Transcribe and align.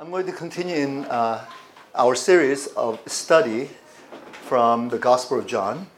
I'm 0.00 0.12
going 0.12 0.26
to 0.26 0.32
continue 0.32 0.76
in 0.76 1.04
uh, 1.06 1.44
our 1.92 2.14
series 2.14 2.68
of 2.68 3.00
study 3.06 3.68
from 4.30 4.90
the 4.90 4.98
Gospel 4.98 5.40
of 5.40 5.48
John. 5.48 5.88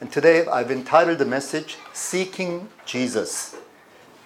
And 0.00 0.12
today 0.12 0.46
I've 0.46 0.70
entitled 0.70 1.18
the 1.18 1.24
message 1.24 1.76
Seeking 1.92 2.68
Jesus 2.86 3.56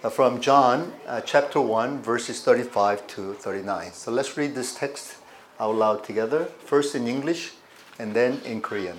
uh, 0.02 0.10
from 0.10 0.42
John 0.42 0.92
uh, 1.06 1.22
chapter 1.22 1.58
1, 1.58 2.02
verses 2.02 2.42
35 2.42 3.06
to 3.06 3.32
39. 3.32 3.92
So 3.92 4.12
let's 4.12 4.37
read 4.37 4.54
this 4.54 4.74
text 4.74 5.17
out 5.59 5.75
loud 5.75 6.04
together, 6.04 6.45
first 6.45 6.95
in 6.95 7.09
English 7.09 7.54
and 7.99 8.13
then 8.13 8.43
in 8.45 8.61
Korean. 8.61 8.99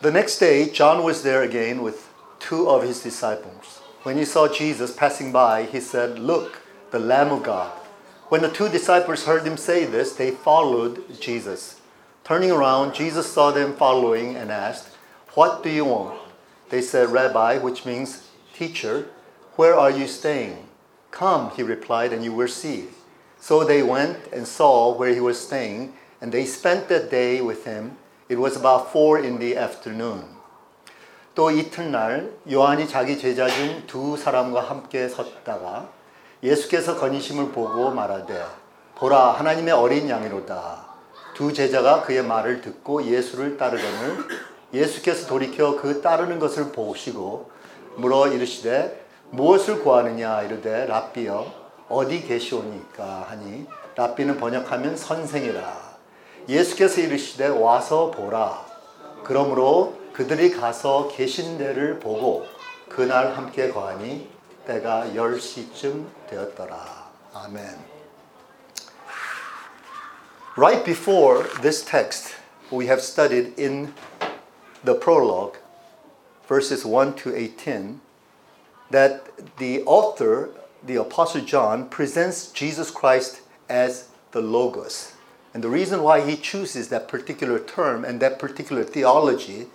The 0.00 0.12
next 0.12 0.38
day, 0.38 0.70
John 0.70 1.02
was 1.02 1.24
there 1.24 1.42
again 1.42 1.82
with 1.82 2.08
two 2.38 2.68
of 2.68 2.84
his 2.84 3.02
disciples. 3.02 3.80
When 4.04 4.16
he 4.16 4.24
saw 4.24 4.46
Jesus 4.46 4.94
passing 4.94 5.32
by, 5.32 5.64
he 5.64 5.80
said, 5.80 6.20
Look, 6.20 6.61
the 6.91 6.99
Lamb 6.99 7.31
of 7.31 7.43
God. 7.43 7.71
When 8.29 8.41
the 8.41 8.49
two 8.49 8.69
disciples 8.69 9.25
heard 9.25 9.43
him 9.45 9.57
say 9.57 9.85
this, 9.85 10.13
they 10.13 10.31
followed 10.31 11.19
Jesus. 11.19 11.81
Turning 12.23 12.51
around, 12.51 12.93
Jesus 12.93 13.31
saw 13.31 13.51
them 13.51 13.73
following 13.73 14.35
and 14.35 14.51
asked, 14.51 14.89
What 15.33 15.63
do 15.63 15.69
you 15.69 15.85
want? 15.85 16.19
They 16.69 16.81
said, 16.81 17.09
Rabbi, 17.09 17.57
which 17.59 17.85
means 17.85 18.27
teacher, 18.53 19.07
where 19.55 19.75
are 19.75 19.91
you 19.91 20.07
staying? 20.07 20.67
Come, 21.11 21.51
he 21.51 21.63
replied, 21.63 22.11
and 22.11 22.23
you 22.23 22.33
will 22.33 22.49
see. 22.49 22.87
So 23.39 23.63
they 23.63 23.81
went 23.81 24.17
and 24.33 24.45
saw 24.45 24.93
where 24.93 25.13
he 25.13 25.21
was 25.21 25.39
staying, 25.39 25.93
and 26.19 26.31
they 26.31 26.45
spent 26.45 26.89
that 26.89 27.09
day 27.09 27.39
with 27.39 27.65
him. 27.65 27.97
It 28.27 28.39
was 28.39 28.57
about 28.57 28.91
four 28.91 29.19
in 29.19 29.39
the 29.39 29.55
afternoon. 29.55 30.35
또 31.33 31.51
이튿날 31.51 32.33
요한이 32.49 32.87
자기 32.87 33.15
제자 33.17 33.47
중 33.47 33.85
두 33.85 34.17
사람과 34.17 34.59
함께 34.59 35.07
섰다가 35.07 35.87
예수께서 36.42 36.96
건의심을 36.96 37.52
보고 37.52 37.90
말하되 37.90 38.44
보라 38.96 39.32
하나님의 39.32 39.72
어린 39.74 40.08
양이로다. 40.08 40.86
두 41.34 41.52
제자가 41.52 42.02
그의 42.02 42.22
말을 42.24 42.60
듣고 42.60 43.04
예수를 43.04 43.56
따르거늘 43.56 44.24
예수께서 44.74 45.26
돌이켜 45.26 45.76
그 45.80 46.00
따르는 46.02 46.38
것을 46.38 46.72
보시고 46.72 47.50
물어 47.96 48.28
이르시되 48.28 49.06
무엇을 49.30 49.82
구하느냐 49.82 50.42
이르되 50.42 50.86
랍비여 50.86 51.46
어디 51.88 52.22
계시오니까 52.22 53.26
하니 53.28 53.66
랍비는 53.94 54.38
번역하면 54.38 54.96
선생이라 54.96 55.92
예수께서 56.48 57.00
이르시되 57.00 57.48
와서 57.48 58.10
보라 58.10 58.64
그러므로 59.24 59.94
그들이 60.12 60.50
가서 60.50 61.08
계신 61.08 61.56
데를 61.56 61.98
보고 61.98 62.44
그날 62.88 63.36
함께 63.36 63.70
거하니 63.70 64.28
때가 64.65 65.11
10시쯤 65.13 66.07
되었더라. 66.29 67.11
아멘. 67.33 67.77
Right 70.57 70.83
before 70.83 71.43
this 71.61 71.83
text, 71.83 72.35
we 72.71 72.87
have 72.87 73.01
studied 73.01 73.53
in 73.57 73.93
the 74.83 74.95
prologue, 74.95 75.57
verses 76.47 76.83
1 76.83 77.15
to 77.17 77.35
18, 77.35 78.01
that 78.89 79.57
the 79.57 79.83
author, 79.83 80.49
the 80.83 80.95
Apostle 80.95 81.41
John, 81.41 81.87
presents 81.89 82.51
Jesus 82.51 82.89
Christ 82.89 83.41
as 83.69 84.09
the 84.31 84.41
Logos. 84.41 85.13
And 85.53 85.63
the 85.63 85.69
reason 85.69 86.03
why 86.03 86.21
he 86.21 86.35
chooses 86.35 86.89
that 86.89 87.07
particular 87.07 87.59
term 87.59 88.03
and 88.03 88.19
that 88.19 88.39
particular 88.39 88.83
theology 88.83 89.67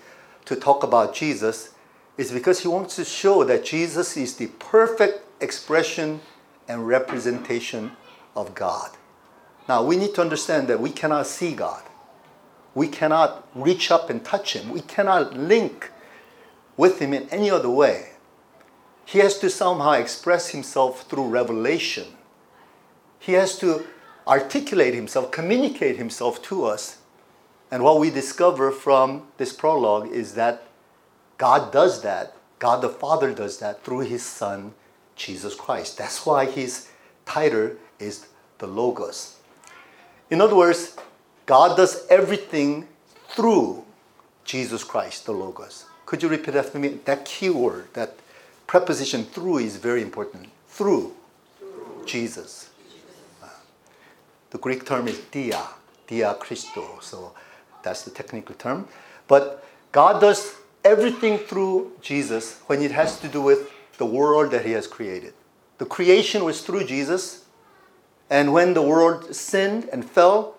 to 0.45 0.57
talk 0.57 0.83
about 0.83 1.15
Jesus 1.15 1.71
is 2.18 2.32
because 2.32 2.62
he 2.62 2.68
wants 2.68 2.96
to 2.96 3.06
show 3.06 3.44
that 3.44 3.64
Jesus 3.64 4.18
is 4.18 4.36
the 4.38 4.48
perfect 4.48 5.24
expression 5.42 6.20
and 6.68 6.88
representation 6.88 7.92
of 8.36 8.56
God. 8.56 8.92
Now, 9.70 9.84
we 9.84 9.98
need 9.98 10.16
to 10.16 10.22
understand 10.22 10.68
that 10.68 10.80
we 10.80 10.90
cannot 10.90 11.28
see 11.28 11.54
God. 11.54 11.84
We 12.74 12.88
cannot 12.88 13.48
reach 13.56 13.92
up 13.92 14.10
and 14.10 14.24
touch 14.24 14.54
him. 14.54 14.70
We 14.70 14.82
cannot 14.82 15.36
link 15.36 15.92
with 16.76 17.00
him 17.00 17.14
in 17.14 17.28
any 17.30 17.50
other 17.50 17.70
way. 17.70 18.12
He 19.06 19.20
has 19.20 19.40
to 19.40 19.50
somehow 19.50 19.92
express 19.92 20.50
himself 20.50 21.10
through 21.10 21.28
revelation. 21.28 22.08
He 23.20 23.34
has 23.34 23.58
to 23.60 23.86
articulate 24.28 24.94
himself, 24.94 25.32
communicate 25.32 25.98
himself 25.98 26.42
to 26.44 26.66
us. 26.66 26.98
And 27.72 27.84
what 27.84 28.00
we 28.00 28.10
discover 28.10 28.72
from 28.72 29.28
this 29.38 29.54
prologue 29.54 30.10
is 30.12 30.36
that 30.36 30.67
God 31.38 31.72
does 31.72 32.02
that. 32.02 32.34
God 32.60 32.82
the 32.82 32.90
Father 32.90 33.34
does 33.34 33.60
that 33.60 33.84
through 33.84 34.00
his 34.00 34.24
Son, 34.24 34.74
Jesus 35.16 35.56
Christ. 35.56 35.98
That's 35.98 36.26
why 36.26 36.46
his 36.46 36.90
title 37.26 37.72
is 38.00 38.28
the 38.58 38.68
Logos. 38.68 39.38
In 40.30 40.42
other 40.42 40.56
words, 40.56 40.96
God 41.46 41.78
does 41.78 42.06
everything 42.10 42.88
through 43.30 43.86
Jesus 44.44 44.84
Christ, 44.84 45.26
the 45.26 45.32
Logos. 45.32 45.86
Could 46.06 46.24
you 46.24 46.30
repeat 46.30 46.56
after 46.56 46.80
me? 46.80 47.00
That 47.06 47.26
key 47.26 47.50
word, 47.50 47.88
that 47.94 48.16
preposition 48.66 49.26
through 49.26 49.60
is 49.60 49.78
very 49.78 50.02
important. 50.02 50.50
Through, 50.68 51.14
through. 51.60 52.04
Jesus. 52.06 52.70
The 54.50 54.58
Greek 54.58 54.86
term 54.86 55.08
is 55.08 55.20
dia, 55.32 55.62
dia 56.08 56.34
Christo. 56.36 57.00
So 57.02 57.34
that's 57.84 58.04
the 58.04 58.12
technical 58.12 58.56
term. 58.56 58.88
But 59.28 59.64
God 59.92 60.22
does 60.22 60.56
everything 60.84 61.38
through 61.38 61.92
Jesus 62.02 62.60
when 62.68 62.82
it 62.82 62.92
has 62.92 63.20
to 63.20 63.28
do 63.28 63.42
with 63.42 63.72
the 63.98 64.06
world 64.06 64.52
that 64.52 64.66
He 64.66 64.72
has 64.72 64.88
created. 64.88 65.34
The 65.78 65.86
creation 65.86 66.44
was 66.44 66.62
through 66.62 66.86
Jesus, 66.86 67.46
and 68.30 68.54
when 68.54 68.74
the 68.74 68.82
world 68.82 69.36
sinned 69.36 69.90
and 69.92 70.10
fell, 70.10 70.56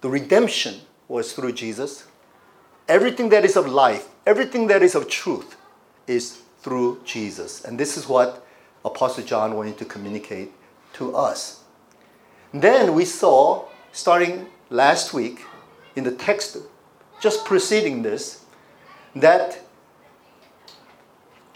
the 0.00 0.08
redemption 0.08 0.80
was 1.08 1.32
through 1.32 1.52
Jesus. 1.52 2.06
Everything 2.88 3.28
that 3.30 3.44
is 3.44 3.56
of 3.56 3.68
life, 3.68 4.08
everything 4.26 4.66
that 4.68 4.82
is 4.82 4.94
of 4.94 5.08
truth, 5.08 5.56
is 6.06 6.42
through 6.60 7.00
Jesus. 7.04 7.64
And 7.64 7.78
this 7.78 7.96
is 7.96 8.08
what 8.08 8.46
Apostle 8.84 9.24
John 9.24 9.56
wanted 9.56 9.78
to 9.78 9.84
communicate 9.84 10.52
to 10.94 11.14
us. 11.14 11.64
Then 12.52 12.94
we 12.94 13.04
saw, 13.04 13.66
starting 13.92 14.46
last 14.70 15.12
week, 15.12 15.44
in 15.94 16.04
the 16.04 16.12
text 16.12 16.56
just 17.20 17.44
preceding 17.44 18.02
this, 18.02 18.39
that 19.14 19.60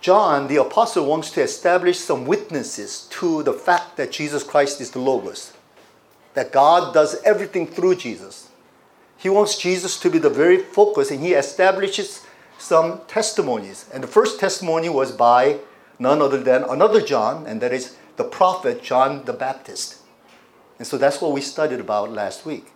John, 0.00 0.48
the 0.48 0.56
apostle, 0.56 1.06
wants 1.06 1.30
to 1.30 1.42
establish 1.42 1.98
some 1.98 2.26
witnesses 2.26 3.06
to 3.10 3.42
the 3.42 3.54
fact 3.54 3.96
that 3.96 4.12
Jesus 4.12 4.42
Christ 4.42 4.80
is 4.80 4.90
the 4.90 4.98
Logos, 4.98 5.54
that 6.34 6.52
God 6.52 6.92
does 6.92 7.22
everything 7.22 7.66
through 7.66 7.96
Jesus. 7.96 8.50
He 9.16 9.30
wants 9.30 9.56
Jesus 9.56 9.98
to 10.00 10.10
be 10.10 10.18
the 10.18 10.28
very 10.28 10.58
focus, 10.58 11.10
and 11.10 11.20
he 11.20 11.32
establishes 11.32 12.26
some 12.58 13.00
testimonies. 13.06 13.88
And 13.94 14.02
the 14.02 14.08
first 14.08 14.38
testimony 14.38 14.90
was 14.90 15.10
by 15.10 15.60
none 15.98 16.20
other 16.20 16.42
than 16.42 16.64
another 16.64 17.00
John, 17.00 17.46
and 17.46 17.60
that 17.62 17.72
is 17.72 17.96
the 18.16 18.24
prophet 18.24 18.82
John 18.82 19.24
the 19.24 19.32
Baptist. 19.32 19.98
And 20.78 20.86
so 20.86 20.98
that's 20.98 21.20
what 21.20 21.32
we 21.32 21.40
studied 21.40 21.80
about 21.80 22.10
last 22.10 22.44
week. 22.44 22.72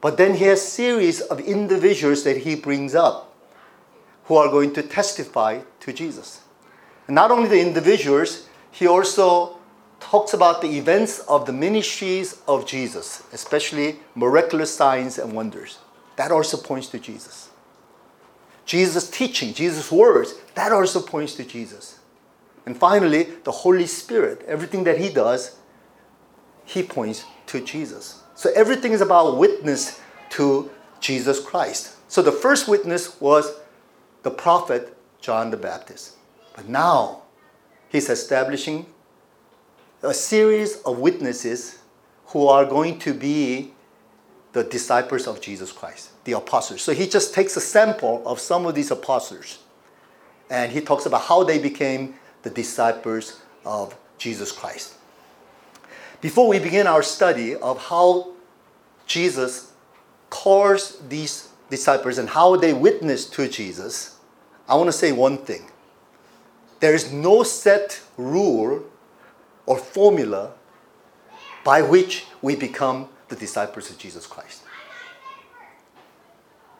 But 0.00 0.16
then 0.16 0.34
he 0.34 0.44
has 0.44 0.62
a 0.62 0.64
series 0.64 1.20
of 1.20 1.40
individuals 1.40 2.24
that 2.24 2.38
he 2.38 2.54
brings 2.54 2.94
up 2.94 3.35
who 4.26 4.36
are 4.36 4.48
going 4.48 4.72
to 4.74 4.82
testify 4.82 5.60
to 5.80 5.92
Jesus. 5.92 6.42
And 7.06 7.14
not 7.14 7.30
only 7.30 7.48
the 7.48 7.60
individuals, 7.60 8.48
he 8.70 8.86
also 8.86 9.58
talks 10.00 10.34
about 10.34 10.60
the 10.60 10.78
events 10.78 11.20
of 11.20 11.46
the 11.46 11.52
ministries 11.52 12.40
of 12.46 12.66
Jesus, 12.66 13.22
especially 13.32 13.96
miraculous 14.14 14.74
signs 14.74 15.18
and 15.18 15.32
wonders. 15.32 15.78
That 16.16 16.30
also 16.30 16.56
points 16.56 16.88
to 16.88 16.98
Jesus. 16.98 17.50
Jesus' 18.64 19.08
teaching, 19.08 19.54
Jesus' 19.54 19.92
words, 19.92 20.34
that 20.54 20.72
also 20.72 21.00
points 21.00 21.34
to 21.36 21.44
Jesus. 21.44 22.00
And 22.66 22.76
finally, 22.76 23.24
the 23.44 23.52
Holy 23.52 23.86
Spirit, 23.86 24.42
everything 24.48 24.84
that 24.84 24.98
he 24.98 25.08
does, 25.08 25.56
he 26.64 26.82
points 26.82 27.24
to 27.46 27.60
Jesus. 27.60 28.22
So 28.34 28.50
everything 28.56 28.92
is 28.92 29.00
about 29.00 29.38
witness 29.38 30.00
to 30.30 30.68
Jesus 31.00 31.38
Christ. 31.38 31.94
So 32.08 32.22
the 32.22 32.32
first 32.32 32.66
witness 32.66 33.20
was 33.20 33.52
the 34.26 34.30
prophet 34.32 34.92
John 35.20 35.52
the 35.52 35.56
Baptist. 35.56 36.16
But 36.56 36.68
now 36.68 37.22
he's 37.88 38.10
establishing 38.10 38.86
a 40.02 40.12
series 40.12 40.82
of 40.82 40.98
witnesses 40.98 41.78
who 42.26 42.48
are 42.48 42.64
going 42.64 42.98
to 42.98 43.14
be 43.14 43.70
the 44.52 44.64
disciples 44.64 45.28
of 45.28 45.40
Jesus 45.40 45.70
Christ, 45.70 46.10
the 46.24 46.32
apostles. 46.32 46.82
So 46.82 46.92
he 46.92 47.06
just 47.06 47.34
takes 47.34 47.56
a 47.56 47.60
sample 47.60 48.20
of 48.26 48.40
some 48.40 48.66
of 48.66 48.74
these 48.74 48.90
apostles 48.90 49.60
and 50.50 50.72
he 50.72 50.80
talks 50.80 51.06
about 51.06 51.22
how 51.22 51.44
they 51.44 51.60
became 51.60 52.16
the 52.42 52.50
disciples 52.50 53.40
of 53.64 53.96
Jesus 54.18 54.50
Christ. 54.50 54.94
Before 56.20 56.48
we 56.48 56.58
begin 56.58 56.88
our 56.88 57.04
study 57.04 57.54
of 57.54 57.80
how 57.80 58.32
Jesus 59.06 59.70
calls 60.30 60.98
these 61.08 61.50
disciples 61.70 62.18
and 62.18 62.28
how 62.28 62.56
they 62.56 62.72
witness 62.72 63.26
to 63.30 63.46
Jesus, 63.46 64.15
I 64.68 64.74
want 64.74 64.88
to 64.88 64.92
say 64.92 65.12
one 65.12 65.38
thing. 65.38 65.66
There 66.80 66.94
is 66.94 67.12
no 67.12 67.42
set 67.42 68.02
rule 68.16 68.84
or 69.64 69.78
formula 69.78 70.52
by 71.64 71.82
which 71.82 72.26
we 72.42 72.54
become 72.56 73.08
the 73.28 73.36
disciples 73.36 73.90
of 73.90 73.98
Jesus 73.98 74.26
Christ. 74.26 74.62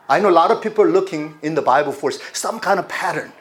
I 0.09 0.19
know 0.19 0.29
a 0.29 0.31
lot 0.31 0.51
of 0.51 0.61
people 0.61 0.85
are 0.85 0.89
looking 0.89 1.37
in 1.41 1.55
the 1.55 1.61
Bible 1.61 1.91
for 1.91 2.11
some 2.11 2.59
kind 2.59 2.79
of 2.79 2.87
pattern. 2.87 3.33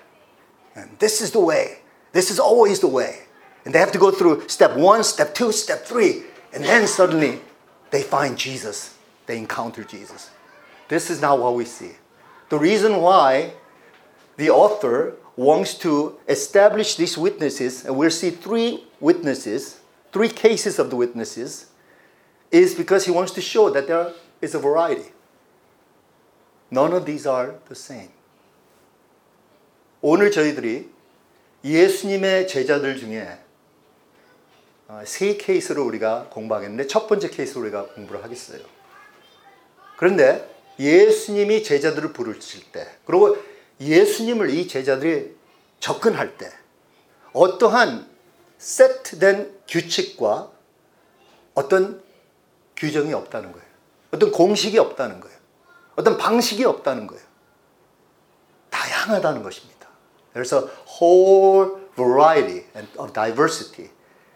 And 0.75 0.91
this 0.99 1.21
is 1.21 1.31
the 1.31 1.41
way. 1.41 1.79
This 2.13 2.31
is 2.31 2.41
always 2.41 2.81
the 2.81 2.89
way. 2.89 3.23
And 3.65 3.75
they 3.75 3.79
have 3.79 3.93
to 3.93 3.99
go 3.99 4.11
through 4.11 4.49
step 4.49 4.77
one, 4.77 5.05
step 5.05 5.35
two, 5.35 5.53
step 5.53 5.85
three. 5.85 6.23
And 6.53 6.65
then 6.65 6.87
suddenly 6.87 7.41
they 7.91 8.03
find 8.03 8.37
Jesus. 8.37 8.97
They 9.27 9.39
encounter 9.39 9.85
Jesus. 9.85 10.31
This 10.89 11.11
is 11.11 11.21
not 11.21 11.39
what 11.39 11.55
we 11.55 11.65
see. 11.65 11.93
The 12.49 12.59
reason 12.59 13.01
why 13.01 13.53
the 14.37 14.51
author 14.51 15.15
wants 15.37 15.75
to 15.75 16.19
establish 16.29 16.97
these 16.97 17.19
witnesses, 17.19 17.85
and 17.85 17.97
we'll 17.97 18.11
see 18.11 18.31
three 18.31 18.85
witnesses, 19.01 19.81
three 20.13 20.29
cases 20.29 20.79
of 20.79 20.91
the 20.91 20.97
witnesses, 20.97 21.67
is 22.51 22.75
because 22.75 23.05
he 23.05 23.11
wants 23.11 23.33
to 23.33 23.41
show 23.41 23.71
that 23.71 23.87
there 23.87 24.13
is 24.41 24.55
a 24.55 24.59
variety. 24.59 25.13
None 26.71 26.93
of 26.93 27.05
these 27.05 27.27
are 27.27 27.55
the 27.69 27.75
same. 27.75 28.11
오늘 30.01 30.31
저희들이 30.31 30.91
예수님의 31.65 32.47
제자들 32.47 32.97
중에 32.97 33.39
세 35.05 35.37
케이스를 35.37 35.83
우리가 35.83 36.29
공부하겠는데 36.31 36.87
첫 36.87 37.09
번째 37.09 37.29
케이스로 37.29 37.63
우리가 37.63 37.87
공부를 37.89 38.23
하겠어요. 38.23 38.61
그런데 39.97 40.49
예수님이 40.79 41.63
제자들을 41.63 42.13
부르실 42.13 42.71
때 42.71 42.87
그리고 43.05 43.37
예수님을 43.81 44.51
이 44.51 44.69
제자들이 44.69 45.37
접근할 45.81 46.37
때 46.37 46.51
어떠한 47.33 48.09
세트된 48.59 49.61
규칙과 49.69 50.51
어떤 51.55 52.03
규정이 52.77 53.13
없다는 53.13 53.53
거예요. 53.53 53.67
어떤 54.11 54.33
공식이 54.33 54.79
없다는 54.79 55.21
거예요. 55.21 55.37
어떤 55.97 56.17
방식이 56.17 56.65
없다는 56.65 57.07
거예요. 57.07 57.23
다양하다는 58.71 59.43
것입니다. 59.43 59.77
A 60.37 60.43
whole 61.01 61.81
variety 61.97 62.67
of 62.99 63.13
diversity 63.15 63.91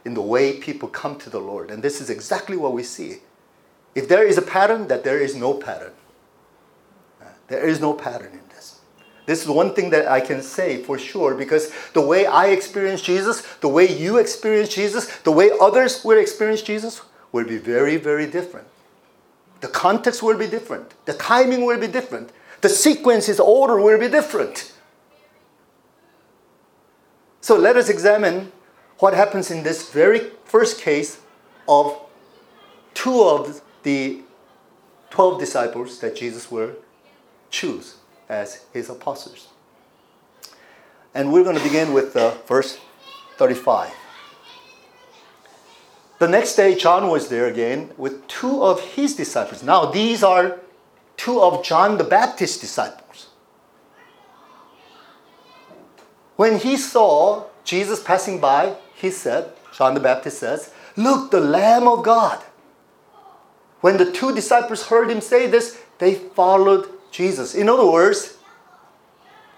in 0.07 0.15
the 0.15 0.23
way 0.23 0.59
people 0.59 0.89
come 0.91 1.19
to 1.19 1.31
the 1.31 1.39
Lord. 1.39 1.71
And 1.71 1.83
this 1.83 2.01
is 2.01 2.11
exactly 2.11 2.57
what 2.57 2.73
we 2.75 2.83
see. 2.83 3.21
If 3.95 4.09
there 4.09 4.27
is 4.27 4.39
a 4.39 4.43
pattern, 4.43 4.89
that 4.89 5.05
there 5.05 5.23
is 5.23 5.37
no 5.37 5.59
pattern. 5.59 5.93
There 7.49 7.69
is 7.69 7.81
no 7.81 7.93
pattern 7.93 8.33
in 8.33 8.50
this. 9.31 9.43
Is 9.43 9.49
one 9.49 9.73
thing 9.75 9.91
that 9.91 10.09
I 10.09 10.21
can 10.21 10.43
say 10.43 10.83
for 10.83 10.99
sure 10.99 11.37
because 11.37 11.73
the 11.93 12.01
way 12.01 12.27
I 12.27 12.49
experience 12.49 13.01
Jesus, 13.01 13.43
the 13.61 13.69
way 13.69 13.87
you 13.87 14.19
experience 14.19 14.75
Jesus, 14.75 15.07
the 15.19 15.31
way 15.31 15.51
others 15.61 16.05
will 16.05 16.19
experience 16.19 16.63
Jesus 16.63 17.01
will 17.31 17.45
be 17.45 17.57
very, 17.57 17.97
very 17.97 18.27
different. 18.27 18.67
The 19.61 19.69
context 19.69 20.21
will 20.21 20.37
be 20.37 20.49
different. 20.49 20.95
The 21.05 21.15
timing 21.15 21.65
will 21.65 21.79
be 21.79 21.87
different. 21.87 22.31
The 22.61 22.69
sequences, 22.69 23.39
order 23.39 23.81
will 23.81 24.01
be 24.01 24.09
different. 24.09 24.73
So 27.41 27.57
let 27.57 27.77
us 27.77 27.89
examine 27.89 28.51
what 28.99 29.15
happens 29.15 29.51
in 29.51 29.63
this 29.63 29.91
very 29.91 30.31
first 30.45 30.81
case 30.81 31.21
of 31.69 31.97
two 32.95 33.23
of 33.23 33.63
the 33.85 34.23
12 35.11 35.39
disciples 35.39 36.01
that 36.01 36.17
Jesus 36.17 36.51
will 36.51 36.73
choose 37.51 38.00
as 38.31 38.65
his 38.73 38.89
apostles. 38.89 39.49
And 41.13 41.33
we're 41.33 41.43
going 41.43 41.59
to 41.59 41.63
begin 41.63 41.93
with 41.93 42.17
uh, 42.17 42.31
verse 42.47 42.79
35. 43.37 43.93
The 46.21 46.29
next 46.29 46.55
day, 46.55 46.75
John 46.75 47.09
was 47.09 47.29
there 47.29 47.47
again 47.47 47.91
with 47.97 48.27
two 48.29 48.63
of 48.63 48.81
his 48.81 49.17
disciples. 49.17 49.63
Now, 49.63 49.87
these 49.87 50.23
are 50.23 50.61
two 51.17 51.41
of 51.41 51.65
John 51.65 51.99
the 51.99 52.05
Baptist's 52.05 52.61
disciples. 52.61 53.29
When 56.37 56.59
he 56.59 56.77
saw 56.77 57.47
Jesus 57.65 58.03
passing 58.03 58.41
by, 58.41 58.77
he 58.95 59.11
said, 59.11 59.53
John 59.75 59.95
the 59.95 60.01
Baptist 60.01 60.39
says, 60.39 60.73
Look, 60.97 61.31
the 61.31 61.41
Lamb 61.41 61.89
of 61.89 62.05
God. 62.05 62.39
When 63.81 63.97
the 63.97 64.11
two 64.13 64.35
disciples 64.35 64.87
heard 64.87 65.11
him 65.11 65.21
say 65.21 65.47
this, 65.47 65.81
they 65.99 66.15
followed 66.15 66.89
Jesus. 67.11 67.55
In 67.55 67.69
other 67.69 67.91
words, 67.91 68.37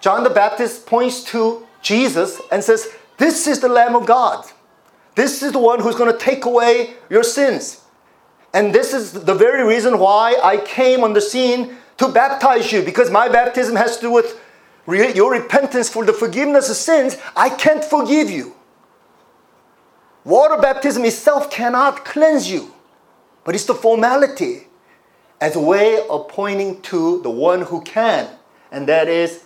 John 0.00 0.24
the 0.24 0.30
Baptist 0.30 0.86
points 0.86 1.22
to 1.24 1.66
Jesus 1.80 2.40
and 2.50 2.62
says, 2.62 2.88
This 3.18 3.46
is 3.46 3.60
the 3.60 3.68
Lamb 3.68 3.94
of 3.94 4.06
God. 4.06 4.44
This 5.14 5.42
is 5.42 5.52
the 5.52 5.58
one 5.58 5.80
who's 5.80 5.94
going 5.94 6.12
to 6.12 6.18
take 6.18 6.44
away 6.44 6.94
your 7.10 7.22
sins. 7.22 7.82
And 8.54 8.74
this 8.74 8.92
is 8.92 9.12
the 9.12 9.34
very 9.34 9.64
reason 9.66 9.98
why 9.98 10.36
I 10.42 10.58
came 10.58 11.04
on 11.04 11.12
the 11.12 11.20
scene 11.20 11.76
to 11.98 12.08
baptize 12.08 12.72
you, 12.72 12.82
because 12.82 13.10
my 13.10 13.28
baptism 13.28 13.76
has 13.76 13.96
to 13.96 14.02
do 14.02 14.10
with 14.10 14.38
your 14.86 15.32
repentance 15.32 15.88
for 15.88 16.04
the 16.04 16.12
forgiveness 16.12 16.68
of 16.68 16.76
sins. 16.76 17.16
I 17.36 17.48
can't 17.48 17.84
forgive 17.84 18.30
you. 18.30 18.54
Water 20.24 20.60
baptism 20.60 21.04
itself 21.04 21.50
cannot 21.50 22.04
cleanse 22.04 22.50
you, 22.50 22.72
but 23.44 23.54
it's 23.54 23.64
the 23.64 23.74
formality 23.74 24.68
as 25.42 25.56
a 25.56 25.60
way 25.60 26.06
of 26.08 26.28
pointing 26.28 26.80
to 26.82 27.20
the 27.22 27.30
one 27.30 27.62
who 27.62 27.80
can, 27.80 28.28
and 28.70 28.86
that 28.86 29.08
is 29.08 29.44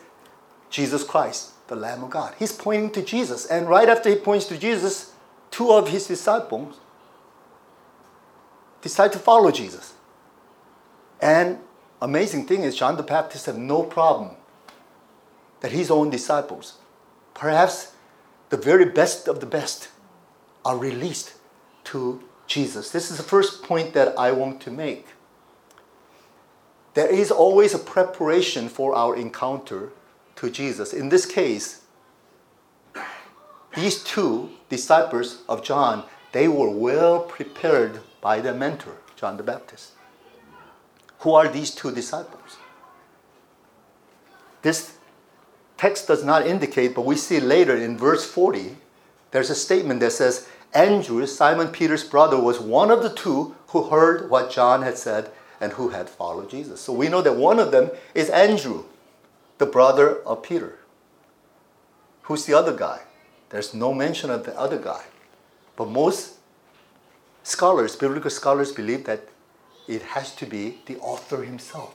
Jesus 0.69 1.03
Christ, 1.03 1.53
the 1.69 1.75
Lamb 1.75 2.05
of 2.05 2.11
God. 2.11 2.35
He's 2.39 2.53
pointing 2.53 2.91
to 2.91 3.03
Jesus. 3.03 3.47
And 3.47 3.67
right 3.67 3.89
after 3.89 4.11
he 4.11 4.17
points 4.17 4.45
to 4.49 4.59
Jesus, 4.59 5.15
two 5.51 5.73
of 5.73 5.89
his 5.89 6.07
disciples 6.07 6.79
decide 8.83 9.11
to 9.15 9.19
follow 9.19 9.51
Jesus. 9.51 9.95
And 11.19 11.61
amazing 12.03 12.47
thing 12.47 12.63
is 12.63 12.77
John 12.77 12.99
the 12.99 13.03
Baptist 13.03 13.47
had 13.47 13.57
no 13.57 13.83
problem 13.83 14.37
that 15.61 15.73
his 15.73 15.91
own 15.91 16.11
disciples, 16.11 16.75
perhaps 17.33 17.95
the 18.51 18.59
very 18.59 18.85
best 18.85 19.29
of 19.29 19.41
the 19.41 19.47
best, 19.47 19.89
are 20.63 20.77
released 20.77 21.33
to 21.85 22.23
Jesus. 22.47 22.91
This 22.91 23.11
is 23.11 23.17
the 23.17 23.23
first 23.23 23.63
point 23.63 23.95
that 23.95 24.15
I 24.19 24.31
want 24.33 24.61
to 24.61 24.71
make 24.71 25.07
there 26.97 27.11
is 27.11 27.31
always 27.31 27.75
a 27.75 27.79
preparation 27.79 28.71
for 28.71 28.95
our 28.95 29.15
encounter 29.15 29.91
to 30.35 30.49
Jesus. 30.49 30.95
In 30.95 31.11
this 31.11 31.27
case, 31.27 31.83
these 33.75 34.03
two 34.03 34.49
disciples 34.71 35.43
of 35.47 35.63
John, 35.63 36.05
they 36.33 36.49
were 36.49 36.71
well 36.71 37.21
prepared 37.21 38.01
by 38.23 38.41
their 38.41 38.55
mentor, 38.55 38.97
John 39.15 39.37
the 39.37 39.43
Baptist. 39.43 39.93
Who 41.19 41.35
are 41.35 41.49
these 41.49 41.71
two 41.75 41.93
disciples? 41.93 42.57
This 44.62 44.97
text 45.76 46.09
does 46.09 46.25
not 46.25 46.47
indicate, 46.47 46.95
but 46.95 47.05
we 47.05 47.17
see 47.17 47.41
later 47.41 47.76
in 47.76 47.99
verse 47.99 48.25
40, 48.25 48.75
there's 49.33 49.50
a 49.50 49.55
statement 49.55 50.00
that 50.00 50.12
says, 50.12 50.49
Andrew, 50.73 51.26
Simon 51.26 51.69
Peter's 51.69 52.05
brother, 52.05 52.41
was 52.41 52.59
one 52.59 52.91
of 52.91 53.03
the 53.03 53.12
two 53.12 53.55
who 53.69 53.91
heard 53.91 54.31
what 54.31 54.50
John 54.50 54.81
had 54.81 54.97
said 54.97 55.31
and 55.61 55.73
who 55.73 55.91
had 55.91 56.09
followed 56.09 56.51
Jesus. 56.51 56.81
So 56.81 56.93
we 56.93 57.09
know 57.09 57.23
that 57.23 57.37
one 57.37 57.59
of 57.59 57.71
them 57.73 57.91
is 58.15 58.31
Andrew, 58.31 58.85
the 59.59 59.67
brother 59.67 60.23
of 60.23 60.43
Peter. 60.43 60.79
Who's 62.23 62.45
the 62.45 62.55
other 62.55 62.77
guy? 62.77 63.03
There's 63.51 63.73
no 63.73 63.95
mention 63.95 64.31
of 64.31 64.45
the 64.45 64.59
other 64.59 64.79
guy. 64.79 65.05
But 65.77 65.89
most 65.89 66.35
scholars, 67.43 67.95
biblical 67.97 68.31
scholars, 68.31 68.73
believe 68.73 69.05
that 69.05 69.29
it 69.87 70.03
has 70.03 70.35
to 70.37 70.47
be 70.47 70.79
the 70.87 70.99
author 70.99 71.45
himself, 71.45 71.95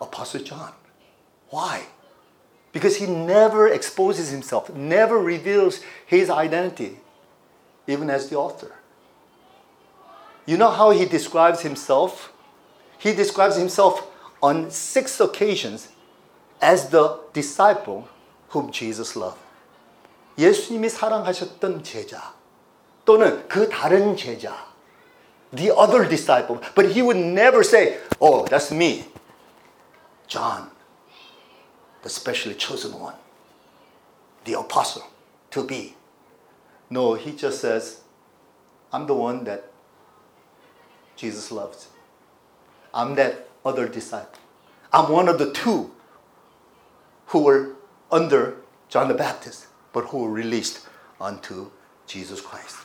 Apostle 0.00 0.42
John. 0.42 0.72
Why? 1.50 1.86
Because 2.72 2.96
he 2.96 3.06
never 3.06 3.68
exposes 3.68 4.30
himself, 4.30 4.74
never 4.74 5.18
reveals 5.18 5.80
his 6.04 6.28
identity, 6.28 6.98
even 7.86 8.10
as 8.10 8.28
the 8.28 8.36
author. 8.36 8.77
You 10.47 10.57
know 10.57 10.69
how 10.69 10.91
he 10.91 11.05
describes 11.05 11.61
himself? 11.61 12.31
He 12.97 13.13
describes 13.13 13.55
himself 13.55 14.07
on 14.41 14.69
six 14.71 15.19
occasions 15.19 15.89
as 16.61 16.89
the 16.89 17.19
disciple 17.33 18.07
whom 18.49 18.71
Jesus 18.71 19.15
loved. 19.15 19.39
예수님이 20.37 20.89
사랑하셨던 20.89 21.83
제자 21.83 22.33
또는 23.05 23.47
그 23.47 23.69
다른 23.69 24.15
제자 24.17 24.55
the 25.55 25.71
other 25.71 26.07
disciple 26.07 26.59
but 26.73 26.91
he 26.91 27.01
would 27.01 27.17
never 27.17 27.63
say 27.63 27.99
oh 28.19 28.45
that's 28.45 28.71
me 28.71 29.05
John 30.27 30.71
the 32.01 32.09
specially 32.09 32.55
chosen 32.55 32.99
one 32.99 33.15
the 34.45 34.57
apostle 34.57 35.03
to 35.51 35.63
be 35.63 35.95
no 36.89 37.13
he 37.13 37.31
just 37.33 37.61
says 37.61 38.01
I'm 38.91 39.05
the 39.05 39.13
one 39.13 39.43
that 39.45 39.66
Jesus 41.18 41.52
loves. 41.52 41.88
I'm 42.94 43.16
that 43.16 43.48
other 43.66 43.88
disciple. 43.88 44.40
I'm 44.92 45.12
one 45.12 45.28
of 45.28 45.38
the 45.38 45.52
two 45.52 45.90
who 47.26 47.42
were 47.42 47.76
under 48.10 48.56
John 48.88 49.08
the 49.08 49.14
Baptist, 49.14 49.66
but 49.92 50.06
who 50.06 50.18
were 50.22 50.30
released 50.30 50.86
unto 51.20 51.70
Jesus 52.06 52.40
Christ. 52.40 52.76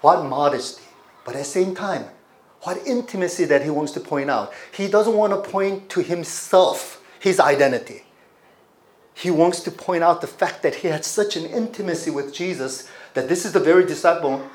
what 0.00 0.24
modesty, 0.24 0.82
but 1.24 1.34
at 1.34 1.40
the 1.40 1.44
same 1.44 1.74
time, 1.74 2.06
what 2.62 2.78
intimacy 2.86 3.44
that 3.44 3.62
he 3.62 3.70
wants 3.70 3.92
to 3.92 4.00
point 4.00 4.30
out. 4.30 4.52
He 4.72 4.88
doesn't 4.88 5.14
want 5.14 5.32
to 5.32 5.50
point 5.50 5.88
to 5.90 6.00
himself, 6.02 7.02
his 7.20 7.38
identity. 7.38 8.04
He 9.14 9.30
wants 9.30 9.60
to 9.60 9.70
point 9.70 10.02
out 10.02 10.20
the 10.20 10.26
fact 10.26 10.62
that 10.62 10.76
he 10.76 10.88
had 10.88 11.04
such 11.04 11.36
an 11.36 11.44
intimacy 11.44 12.10
with 12.10 12.32
Jesus 12.32 12.88
that 13.14 13.28
this 13.28 13.44
is 13.44 13.52
the 13.52 13.60
very 13.60 13.84
disciple 13.84 14.48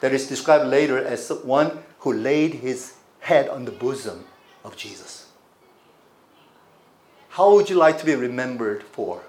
that 0.00 0.12
is 0.12 0.28
described 0.28 0.66
later 0.66 0.98
as 0.98 1.30
one 1.30 1.82
who 2.00 2.12
laid 2.12 2.54
his 2.54 2.94
head 3.20 3.48
on 3.48 3.64
the 3.64 3.72
bosom 3.72 4.24
of 4.64 4.76
Jesus. 4.76 5.26
How 7.30 7.54
would 7.54 7.70
you 7.70 7.76
like 7.76 7.98
to 7.98 8.06
be 8.06 8.14
remembered 8.14 8.82
for? 8.82 9.22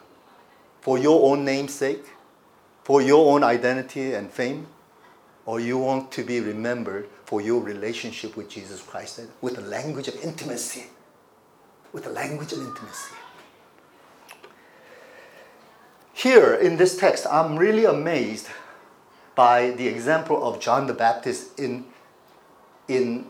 For 0.81 0.97
your 0.97 1.31
own 1.31 1.45
name's 1.45 1.73
sake? 1.73 2.05
For 2.83 3.01
your 3.01 3.33
own 3.33 3.43
identity 3.43 4.13
and 4.13 4.31
fame? 4.31 4.67
Or 5.45 5.59
you 5.59 5.77
want 5.77 6.11
to 6.13 6.23
be 6.23 6.39
remembered 6.39 7.09
for 7.25 7.41
your 7.41 7.61
relationship 7.61 8.35
with 8.35 8.49
Jesus 8.49 8.81
Christ 8.81 9.21
with 9.41 9.55
the 9.55 9.61
language 9.61 10.07
of 10.07 10.15
intimacy? 10.23 10.87
With 11.93 12.03
the 12.03 12.11
language 12.11 12.51
of 12.51 12.59
intimacy. 12.59 13.15
Here 16.13 16.53
in 16.55 16.77
this 16.77 16.97
text, 16.97 17.25
I'm 17.29 17.57
really 17.57 17.85
amazed 17.85 18.47
by 19.39 19.69
the 19.69 19.87
example 19.87 20.45
of 20.45 20.59
John 20.59 20.85
the 20.85 20.93
Baptist 20.93 21.57
in, 21.57 21.85
in 22.89 23.25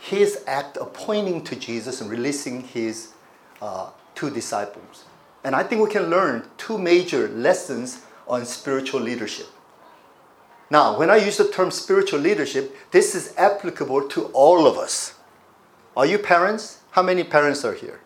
his 0.00 0.44
act 0.46 0.76
of 0.76 0.92
pointing 0.92 1.42
to 1.42 1.56
Jesus 1.56 2.00
and 2.00 2.08
releasing 2.08 2.60
his 2.60 3.14
uh, 3.60 3.90
two 4.14 4.30
disciples. 4.30 5.06
And 5.42 5.56
I 5.56 5.64
think 5.64 5.82
we 5.82 5.90
can 5.90 6.08
learn 6.08 6.44
two 6.56 6.78
major 6.78 7.26
lessons 7.30 8.02
on 8.28 8.46
spiritual 8.46 9.00
leadership. 9.00 9.48
Now, 10.70 10.96
when 10.96 11.10
I 11.10 11.16
use 11.16 11.38
the 11.38 11.48
term 11.48 11.72
spiritual 11.72 12.20
leadership, 12.20 12.72
this 12.92 13.16
is 13.16 13.34
applicable 13.36 14.06
to 14.10 14.26
all 14.26 14.68
of 14.68 14.78
us. 14.78 15.14
Are 15.96 16.06
you 16.06 16.18
parents? 16.18 16.78
How 16.92 17.02
many 17.02 17.24
parents 17.24 17.64
are 17.64 17.74
here? 17.74 17.98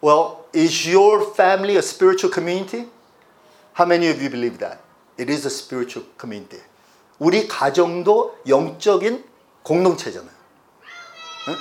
Well, 0.00 0.44
is 0.52 0.88
your 0.88 1.24
family 1.36 1.76
a 1.76 1.82
spiritual 1.82 2.30
community? 2.30 2.86
How 3.74 3.84
many 3.84 4.08
of 4.08 4.20
you 4.20 4.28
believe 4.28 4.58
that? 4.58 4.82
It 5.17 5.31
is 5.31 5.45
a 5.45 5.51
spiritual 5.51 6.07
community. 6.19 6.63
우리 7.19 7.47
가정도 7.47 8.37
영적인 8.47 9.23
공동체잖아요. 9.63 10.41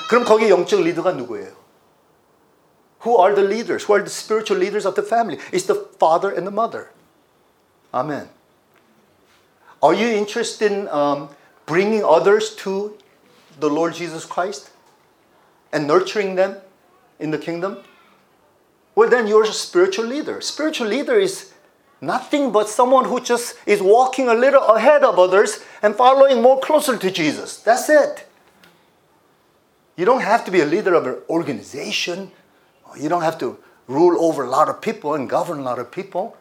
그럼 0.09 0.25
거기 0.25 0.49
영적 0.49 0.81
리더가 0.83 1.13
누구예요? 1.13 1.53
Who 3.05 3.19
are 3.19 3.35
the 3.35 3.47
leaders? 3.47 3.85
Who 3.85 3.95
are 3.95 4.05
the 4.05 4.11
spiritual 4.11 4.59
leaders 4.61 4.87
of 4.87 4.95
the 4.95 5.07
family? 5.07 5.39
It's 5.53 5.67
the 5.67 5.89
father 5.99 6.31
and 6.31 6.47
the 6.47 6.53
mother. 6.53 6.93
Amen. 7.93 8.29
Are 9.83 9.95
you 9.95 10.09
interested 10.09 10.71
in 10.71 10.89
um, 10.89 11.31
bringing 11.65 12.05
others 12.05 12.55
to 12.57 12.97
the 13.59 13.71
Lord 13.71 13.95
Jesus 13.95 14.27
Christ 14.27 14.71
and 15.73 15.87
nurturing 15.87 16.35
them 16.35 16.57
in 17.19 17.31
the 17.31 17.39
kingdom? 17.39 17.79
Well, 18.95 19.09
then 19.09 19.27
you're 19.27 19.45
a 19.45 19.53
spiritual 19.53 20.05
leader. 20.05 20.41
Spiritual 20.43 20.89
leader 20.89 21.19
is 21.19 21.54
Nothing 22.06 22.52
but 22.52 22.70
someone 22.70 23.06
who 23.06 23.20
just 23.20 23.56
is 23.66 23.82
walking 23.82 24.28
a 24.28 24.36
little 24.36 24.62
ahead 24.62 25.04
of 25.04 25.18
others 25.18 25.60
and 25.82 25.96
following 25.96 26.40
more 26.40 26.60
closer 26.60 26.96
to 26.98 27.10
Jesus. 27.10 27.58
That's 27.58 27.90
it. 27.90 28.30
You 29.98 30.06
don't 30.06 30.22
have 30.22 30.46
to 30.46 30.52
be 30.52 30.62
a 30.62 30.66
leader 30.66 30.94
of 30.94 31.08
an 31.08 31.18
organization. 31.32 32.32
You 32.96 33.10
don't 33.10 33.24
have 33.24 33.40
to 33.40 33.58
rule 33.88 34.24
over 34.24 34.44
a 34.44 34.50
lot 34.50 34.70
of 34.70 34.82
people 34.82 35.16
and 35.16 35.28
govern 35.28 35.58
a 35.60 35.64
lot 35.64 35.80
of 35.80 35.92
people. 35.92 36.38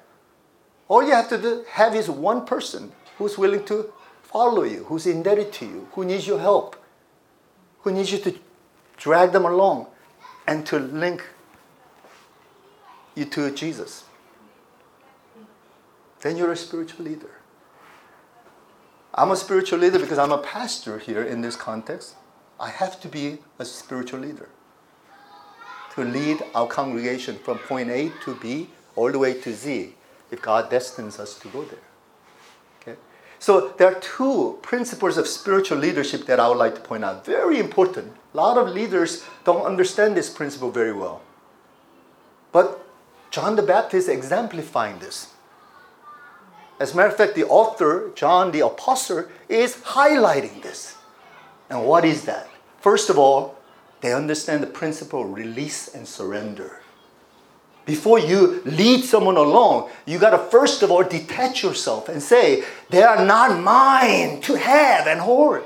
All 0.86 1.02
you 1.02 1.12
have 1.12 1.30
to 1.30 1.40
do, 1.40 1.64
have 1.70 1.94
is 1.94 2.10
one 2.10 2.44
person 2.44 2.92
who's 3.16 3.38
willing 3.38 3.64
to 3.64 3.90
follow 4.22 4.64
you, 4.64 4.84
who's 4.84 5.06
indebted 5.06 5.50
to 5.54 5.64
you, 5.64 5.88
who 5.92 6.04
needs 6.04 6.26
your 6.26 6.40
help, 6.40 6.76
who 7.80 7.90
needs 7.90 8.12
you 8.12 8.18
to 8.18 8.38
drag 8.98 9.32
them 9.32 9.46
along 9.46 9.86
and 10.46 10.66
to 10.66 10.78
link 10.78 11.24
you 13.14 13.24
to 13.24 13.50
Jesus 13.50 14.04
then 16.24 16.38
you're 16.38 16.52
a 16.52 16.56
spiritual 16.56 17.04
leader. 17.04 17.30
I'm 19.14 19.30
a 19.30 19.36
spiritual 19.36 19.78
leader 19.78 19.98
because 19.98 20.16
I'm 20.16 20.32
a 20.32 20.38
pastor 20.38 20.98
here 20.98 21.22
in 21.22 21.42
this 21.42 21.54
context. 21.54 22.14
I 22.58 22.70
have 22.70 22.98
to 23.02 23.08
be 23.08 23.38
a 23.58 23.64
spiritual 23.66 24.20
leader 24.20 24.48
to 25.94 26.02
lead 26.02 26.42
our 26.54 26.66
congregation 26.66 27.36
from 27.36 27.58
point 27.58 27.90
A 27.90 28.10
to 28.24 28.34
B 28.36 28.70
all 28.96 29.12
the 29.12 29.18
way 29.18 29.38
to 29.42 29.52
Z 29.52 29.94
if 30.30 30.40
God 30.40 30.70
destines 30.70 31.20
us 31.20 31.38
to 31.40 31.48
go 31.48 31.62
there. 31.64 31.86
Okay? 32.80 32.98
So 33.38 33.74
there 33.76 33.88
are 33.88 34.00
two 34.00 34.58
principles 34.62 35.18
of 35.18 35.28
spiritual 35.28 35.76
leadership 35.76 36.24
that 36.24 36.40
I 36.40 36.48
would 36.48 36.56
like 36.56 36.74
to 36.76 36.80
point 36.80 37.04
out. 37.04 37.26
Very 37.26 37.60
important. 37.60 38.14
A 38.32 38.36
lot 38.38 38.56
of 38.56 38.72
leaders 38.72 39.24
don't 39.44 39.66
understand 39.66 40.16
this 40.16 40.30
principle 40.30 40.70
very 40.70 40.94
well. 40.94 41.20
But 42.50 42.82
John 43.30 43.56
the 43.56 43.62
Baptist 43.62 44.08
exemplifying 44.08 45.00
this. 45.00 45.33
As 46.79 46.93
a 46.93 46.95
matter 46.95 47.09
of 47.09 47.17
fact, 47.17 47.35
the 47.35 47.45
author, 47.45 48.11
John 48.15 48.51
the 48.51 48.61
Apostle, 48.61 49.25
is 49.49 49.75
highlighting 49.75 50.61
this. 50.61 50.95
And 51.69 51.85
what 51.85 52.05
is 52.05 52.25
that? 52.25 52.47
First 52.79 53.09
of 53.09 53.17
all, 53.17 53.55
they 54.01 54.13
understand 54.13 54.63
the 54.63 54.67
principle 54.67 55.23
of 55.23 55.33
release 55.33 55.93
and 55.93 56.07
surrender. 56.07 56.81
Before 57.85 58.19
you 58.19 58.61
lead 58.65 59.03
someone 59.03 59.35
along, 59.35 59.89
you 60.05 60.19
got 60.19 60.29
to 60.29 60.37
first 60.37 60.83
of 60.83 60.91
all 60.91 61.03
detach 61.03 61.63
yourself 61.63 62.07
and 62.07 62.21
say, 62.21 62.63
They 62.89 63.03
are 63.03 63.25
not 63.25 63.59
mine 63.59 64.41
to 64.41 64.55
have 64.55 65.07
and 65.07 65.21
hoard. 65.21 65.65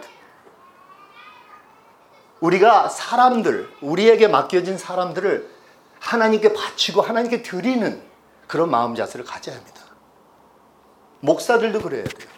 우리가 2.42 2.90
사람들, 2.90 3.70
우리에게 3.82 4.28
맡겨진 4.28 4.78
사람들을 4.78 5.50
하나님께 6.00 6.54
바치고 6.54 7.02
하나님께 7.02 7.42
드리는 7.42 8.02
그런 8.48 8.70
마음 8.70 8.96
자세를 8.96 9.26
가져야 9.26 9.56
합니다. 9.56 9.82
목사들도 11.21 11.81
그래야 11.83 12.05
돼요. 12.05 12.29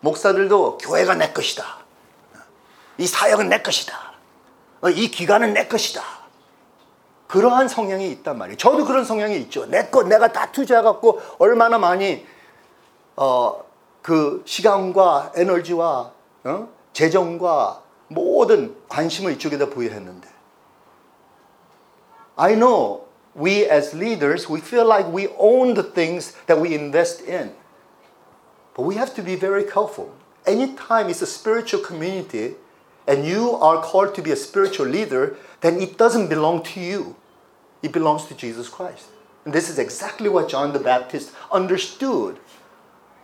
목사들도 0.00 0.78
교회가 0.78 1.14
내 1.14 1.32
것이다. 1.32 1.64
이 2.98 3.06
사역은 3.06 3.48
내 3.48 3.62
것이다. 3.62 4.14
이 4.94 5.10
기간은 5.10 5.54
내 5.54 5.66
것이다. 5.66 6.02
그러한 7.26 7.68
성향이 7.68 8.10
있단 8.10 8.38
말이에요. 8.38 8.56
저도 8.56 8.84
그런 8.84 9.04
성향이 9.04 9.36
있죠. 9.42 9.66
내 9.66 9.86
것, 9.86 10.06
내가 10.06 10.30
다 10.30 10.52
투자해갖고 10.52 11.20
얼마나 11.38 11.78
많이, 11.78 12.26
어, 13.16 13.64
그 14.02 14.42
시간과 14.44 15.32
에너지와, 15.34 16.12
어? 16.44 16.68
재정과 16.92 17.82
모든 18.08 18.76
관심을 18.88 19.32
이쪽에다 19.32 19.70
부여했는데. 19.70 20.28
I 22.36 22.54
know 22.54 23.06
we 23.36 23.68
as 23.68 23.96
leaders, 23.96 24.50
we 24.50 24.60
feel 24.60 24.86
like 24.86 25.10
we 25.12 25.28
own 25.38 25.74
the 25.74 25.92
things 25.92 26.34
that 26.46 26.60
we 26.60 26.74
invest 26.74 27.24
in. 27.28 27.54
But 28.74 28.82
we 28.82 28.96
have 28.96 29.14
to 29.14 29.22
be 29.22 29.36
very 29.36 29.64
careful. 29.64 30.14
Anytime 30.46 31.08
it's 31.08 31.22
a 31.22 31.26
spiritual 31.26 31.80
community 31.80 32.54
and 33.06 33.26
you 33.26 33.52
are 33.52 33.82
called 33.82 34.14
to 34.16 34.22
be 34.22 34.32
a 34.32 34.36
spiritual 34.36 34.86
leader, 34.86 35.36
then 35.60 35.80
it 35.80 35.96
doesn't 35.96 36.28
belong 36.28 36.62
to 36.64 36.80
you. 36.80 37.16
It 37.82 37.92
belongs 37.92 38.26
to 38.26 38.34
Jesus 38.34 38.68
Christ. 38.68 39.06
And 39.44 39.54
this 39.54 39.68
is 39.68 39.78
exactly 39.78 40.28
what 40.28 40.48
John 40.48 40.72
the 40.72 40.78
Baptist 40.78 41.32
understood 41.52 42.38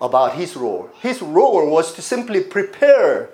about 0.00 0.34
his 0.34 0.56
role. 0.56 0.90
His 1.00 1.20
role 1.20 1.68
was 1.70 1.94
to 1.94 2.02
simply 2.02 2.42
prepare, 2.42 3.30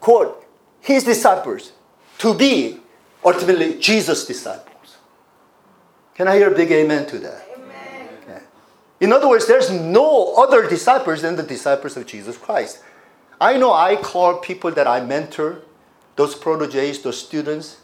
quote, 0.00 0.44
his 0.80 1.04
disciples 1.04 1.72
to 2.18 2.34
be 2.34 2.80
ultimately 3.24 3.78
Jesus' 3.78 4.26
disciples. 4.26 4.96
Can 6.14 6.28
I 6.28 6.36
hear 6.36 6.52
a 6.52 6.56
big 6.56 6.72
amen 6.72 7.06
to 7.06 7.18
that? 7.20 7.47
In 9.00 9.12
other 9.12 9.28
words, 9.28 9.46
there's 9.46 9.70
no 9.70 10.34
other 10.34 10.68
disciples 10.68 11.22
than 11.22 11.36
the 11.36 11.42
disciples 11.42 11.96
of 11.96 12.06
Jesus 12.06 12.36
Christ. 12.36 12.82
I 13.40 13.56
know 13.56 13.72
I 13.72 13.96
call 13.96 14.38
people 14.38 14.72
that 14.72 14.86
I 14.88 15.00
mentor, 15.00 15.62
those 16.16 16.34
proteges, 16.34 17.02
those 17.02 17.20
students, 17.20 17.78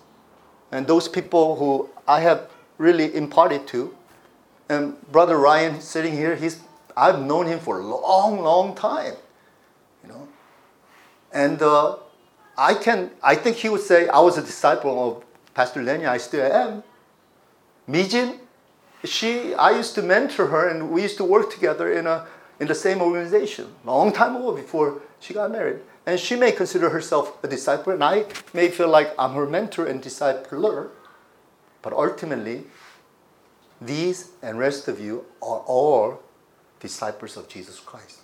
and 0.73 0.87
those 0.87 1.07
people 1.07 1.57
who 1.57 1.89
I 2.09 2.21
have 2.21 2.51
really 2.79 3.15
imparted 3.15 3.67
to. 3.69 3.97
And 4.69 5.01
Brother 5.13 5.39
Ryan 5.39 5.81
sitting 5.81 6.15
here, 6.15 6.35
he's 6.35 6.61
I've 6.97 7.21
known 7.21 7.47
him 7.47 7.59
for 7.59 7.81
a 7.81 7.85
long, 7.85 8.41
long 8.41 8.75
time. 8.75 9.15
You 10.03 10.09
know. 10.09 10.29
And 11.33 11.63
uh, 11.63 11.97
I 12.57 12.75
can 12.75 13.11
I 13.23 13.35
think 13.37 13.57
he 13.57 13.69
would 13.69 13.83
say 13.83 14.09
I 14.09 14.21
was 14.21 14.39
a 14.39 14.43
disciple 14.43 15.09
of 15.09 15.25
Pastor 15.55 15.83
Lenny, 15.83 16.07
I 16.07 16.19
still 16.19 16.45
am. 16.45 16.83
Mijin, 17.89 18.39
she, 19.05 19.55
I 19.55 19.71
used 19.71 19.95
to 19.97 20.03
mentor 20.03 20.47
her, 20.47 20.69
and 20.69 20.91
we 20.91 21.03
used 21.03 21.17
to 21.19 21.25
work 21.25 21.53
together 21.53 21.93
in 21.93 22.07
a 22.07 22.27
in 22.61 22.69
the 22.69 22.75
same 22.75 23.01
organization 23.01 23.67
a 23.85 23.87
long 23.87 24.13
time 24.13 24.37
ago 24.37 24.53
before 24.53 25.03
she 25.21 25.35
got 25.35 25.51
married. 25.51 25.81
And 26.07 26.21
she 26.21 26.37
may 26.37 26.53
consider 26.53 26.91
herself 26.91 27.43
a 27.43 27.49
disciple, 27.49 27.93
and 27.93 28.05
I 28.05 28.27
may 28.53 28.69
feel 28.69 28.89
like 28.89 29.15
I'm 29.19 29.33
her 29.35 29.47
mentor 29.47 29.87
and 29.87 30.03
discipler. 30.03 30.91
But 31.83 31.93
ultimately, 31.93 32.65
these 33.81 34.31
and 34.43 34.59
rest 34.59 34.89
of 34.89 35.01
you 35.01 35.25
are 35.43 35.61
all 35.67 36.23
disciples 36.81 37.37
of 37.37 37.49
Jesus 37.49 37.81
Christ. 37.81 38.21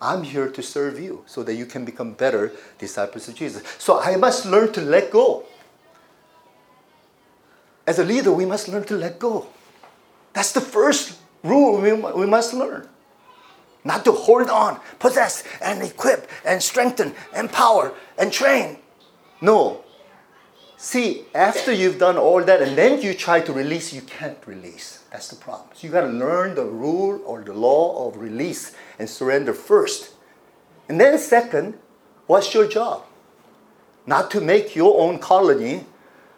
I'm 0.00 0.24
here 0.24 0.50
to 0.50 0.62
serve 0.62 0.98
you 0.98 1.22
so 1.26 1.44
that 1.44 1.54
you 1.54 1.64
can 1.64 1.84
become 1.84 2.12
better 2.12 2.52
disciples 2.78 3.28
of 3.28 3.36
Jesus. 3.36 3.62
So 3.78 4.00
I 4.00 4.16
must 4.16 4.44
learn 4.44 4.72
to 4.72 4.80
let 4.80 5.12
go. 5.12 5.44
As 7.86 8.00
a 8.00 8.04
leader, 8.04 8.32
we 8.32 8.44
must 8.44 8.66
learn 8.66 8.84
to 8.84 8.96
let 8.96 9.20
go. 9.20 9.46
That's 10.32 10.52
the 10.52 10.60
first 10.60 11.18
rule 11.42 11.80
we, 11.80 11.92
we 11.92 12.26
must 12.26 12.54
learn. 12.54 12.88
Not 13.84 14.04
to 14.04 14.12
hold 14.12 14.48
on, 14.48 14.80
possess, 14.98 15.44
and 15.60 15.82
equip, 15.82 16.30
and 16.44 16.62
strengthen, 16.62 17.14
empower, 17.34 17.92
and 18.16 18.32
train. 18.32 18.78
No. 19.40 19.84
See, 20.76 21.24
after 21.34 21.72
you've 21.72 21.98
done 21.98 22.16
all 22.16 22.42
that 22.44 22.62
and 22.62 22.76
then 22.76 23.02
you 23.02 23.14
try 23.14 23.40
to 23.40 23.52
release, 23.52 23.92
you 23.92 24.02
can't 24.02 24.38
release. 24.46 25.04
That's 25.10 25.28
the 25.28 25.36
problem. 25.36 25.68
So 25.74 25.86
you 25.86 25.92
got 25.92 26.02
to 26.02 26.08
learn 26.08 26.54
the 26.54 26.64
rule 26.64 27.20
or 27.24 27.42
the 27.42 27.52
law 27.52 28.08
of 28.08 28.16
release 28.16 28.74
and 28.98 29.08
surrender 29.08 29.52
first. 29.52 30.14
And 30.88 31.00
then, 31.00 31.18
second, 31.18 31.78
what's 32.26 32.54
your 32.54 32.66
job? 32.66 33.04
Not 34.06 34.30
to 34.32 34.40
make 34.40 34.74
your 34.74 35.00
own 35.00 35.18
colony, 35.18 35.86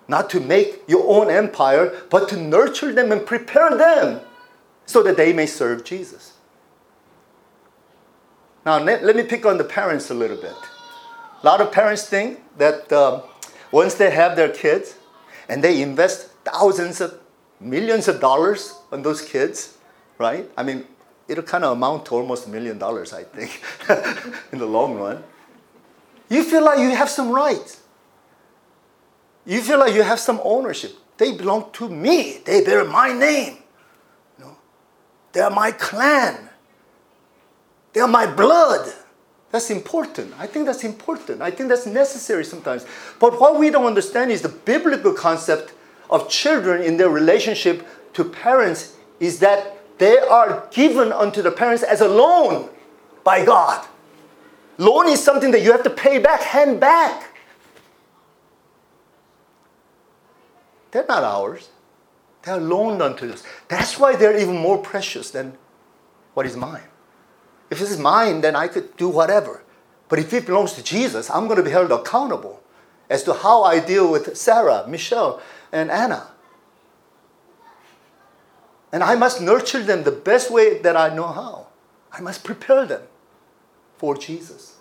not 0.09 0.29
to 0.31 0.41
make 0.41 0.83
your 0.87 1.05
own 1.07 1.31
empire, 1.31 1.93
but 2.11 2.29
to 2.29 2.37
nurture 2.37 2.93
them 2.93 3.13
and 3.13 3.25
prepare 3.25 3.77
them 3.77 4.21
so 4.87 5.03
that 5.03 5.17
they 5.17 5.33
may 5.33 5.47
serve 5.47 5.85
Jesus. 5.85 6.35
Now, 8.67 8.79
let, 8.79 9.17
me 9.17 9.23
pick 9.23 9.45
on 9.45 9.59
the 9.59 9.65
parents 9.65 10.11
a 10.11 10.15
little 10.15 10.37
bit. 10.37 10.57
A 11.43 11.47
lot 11.47 11.61
of 11.61 11.71
parents 11.71 12.07
think 12.07 12.41
that 12.57 12.91
um, 12.93 13.23
once 13.71 13.95
they 13.95 14.11
have 14.11 14.37
their 14.37 14.49
kids 14.49 14.95
and 15.49 15.63
they 15.63 15.83
invest 15.83 16.29
thousands 16.45 17.01
of 17.01 17.19
millions 17.61 18.09
of 18.09 18.21
dollars 18.21 18.75
on 18.91 19.03
those 19.03 19.21
kids, 19.21 19.77
right? 20.19 20.49
I 20.57 20.63
mean, 20.63 20.87
it'll 21.29 21.45
kind 21.45 21.65
of 21.65 21.77
amount 21.77 22.07
to 22.07 22.15
almost 22.15 22.47
a 22.47 22.51
million 22.51 22.79
dollars, 22.79 23.13
I 23.13 23.25
think, 23.25 23.63
in 24.53 24.59
the 24.59 24.67
long 24.67 24.95
run. 24.95 25.23
You 26.31 26.43
feel 26.43 26.65
like 26.65 26.79
you 26.79 26.91
have 26.91 27.11
some 27.11 27.31
rights. 27.31 27.81
You 29.47 29.61
feel 29.61 29.79
like 29.79 29.95
you 29.95 30.03
have 30.03 30.21
some 30.21 30.41
ownership. 30.43 30.97
They 31.17 31.33
belong 31.33 31.71
to 31.75 31.89
me. 31.89 32.39
They 32.45 32.65
bear 32.65 32.85
my 32.85 33.13
name. 33.13 33.59
You 34.39 34.45
know? 34.45 34.57
They 35.33 35.41
are 35.41 35.51
my 35.51 35.71
clan. 35.73 36.49
They 37.93 38.01
are 38.01 38.09
my 38.09 38.27
blood. 38.27 38.93
That's 39.51 39.71
important. 39.71 40.35
I 40.39 40.49
think 40.49 40.67
that's 40.67 40.83
important. 40.83 41.41
I 41.41 41.51
think 41.51 41.69
that's 41.69 41.87
necessary 41.87 42.45
sometimes. 42.45 42.85
But 43.21 43.41
what 43.41 43.59
we 43.59 43.71
don't 43.71 43.87
understand 43.87 44.33
is 44.33 44.43
the 44.43 44.49
biblical 44.49 45.13
concept 45.13 45.75
of 46.11 46.29
children 46.29 46.83
in 46.83 46.97
their 46.97 47.11
relationship 47.11 47.87
to 48.15 48.25
parents 48.25 48.97
is 49.21 49.39
that 49.41 49.79
they 49.99 50.19
are 50.19 50.67
given 50.73 51.13
unto 51.13 51.41
the 51.41 51.53
parents 51.53 51.83
as 51.85 52.01
a 52.01 52.09
loan 52.09 52.69
by 53.23 53.45
God. 53.45 53.87
Loan 54.79 55.09
is 55.09 55.23
something 55.23 55.53
that 55.53 55.63
you 55.63 55.71
have 55.71 55.85
to 55.85 55.91
pay 55.91 56.19
back, 56.19 56.41
hand 56.43 56.81
back. 56.81 57.34
They're 60.95 61.05
not 61.09 61.25
ours. 61.25 61.71
They 62.45 62.53
are 62.53 62.61
loaned 62.61 63.03
unto 63.03 63.29
us. 63.29 63.43
That's 63.67 63.99
why 63.99 64.15
they're 64.15 64.39
even 64.39 64.57
more 64.57 64.79
precious 64.79 65.33
than 65.33 65.59
what 66.35 66.47
is 66.47 66.57
mine. 66.57 66.87
If 67.69 67.81
this 67.81 67.91
is 67.91 67.99
mine, 67.99 68.43
then 68.43 68.55
I 68.55 68.69
could 68.69 68.97
do 68.97 69.09
whatever. 69.09 69.65
But 70.09 70.21
if 70.21 70.33
it 70.33 70.47
belongs 70.47 70.75
to 70.75 70.85
Jesus, 70.85 71.29
I'm 71.31 71.47
going 71.47 71.57
to 71.57 71.65
be 71.65 71.73
held 71.73 71.91
accountable 71.91 72.63
as 73.11 73.25
to 73.25 73.35
how 73.35 73.65
I 73.65 73.81
deal 73.81 74.09
with 74.09 74.37
Sarah, 74.37 74.85
Michelle, 74.87 75.43
and 75.73 75.91
Anna. 75.91 76.29
And 78.93 79.03
I 79.03 79.17
must 79.17 79.41
nurture 79.41 79.83
them 79.83 80.05
the 80.05 80.13
best 80.13 80.49
way 80.49 80.79
that 80.79 80.97
I 80.97 81.13
know 81.13 81.27
how. 81.27 81.67
I 82.13 82.21
must 82.21 82.45
prepare 82.45 82.87
them 82.87 83.03
for 83.99 84.17
Jesus. 84.17 84.77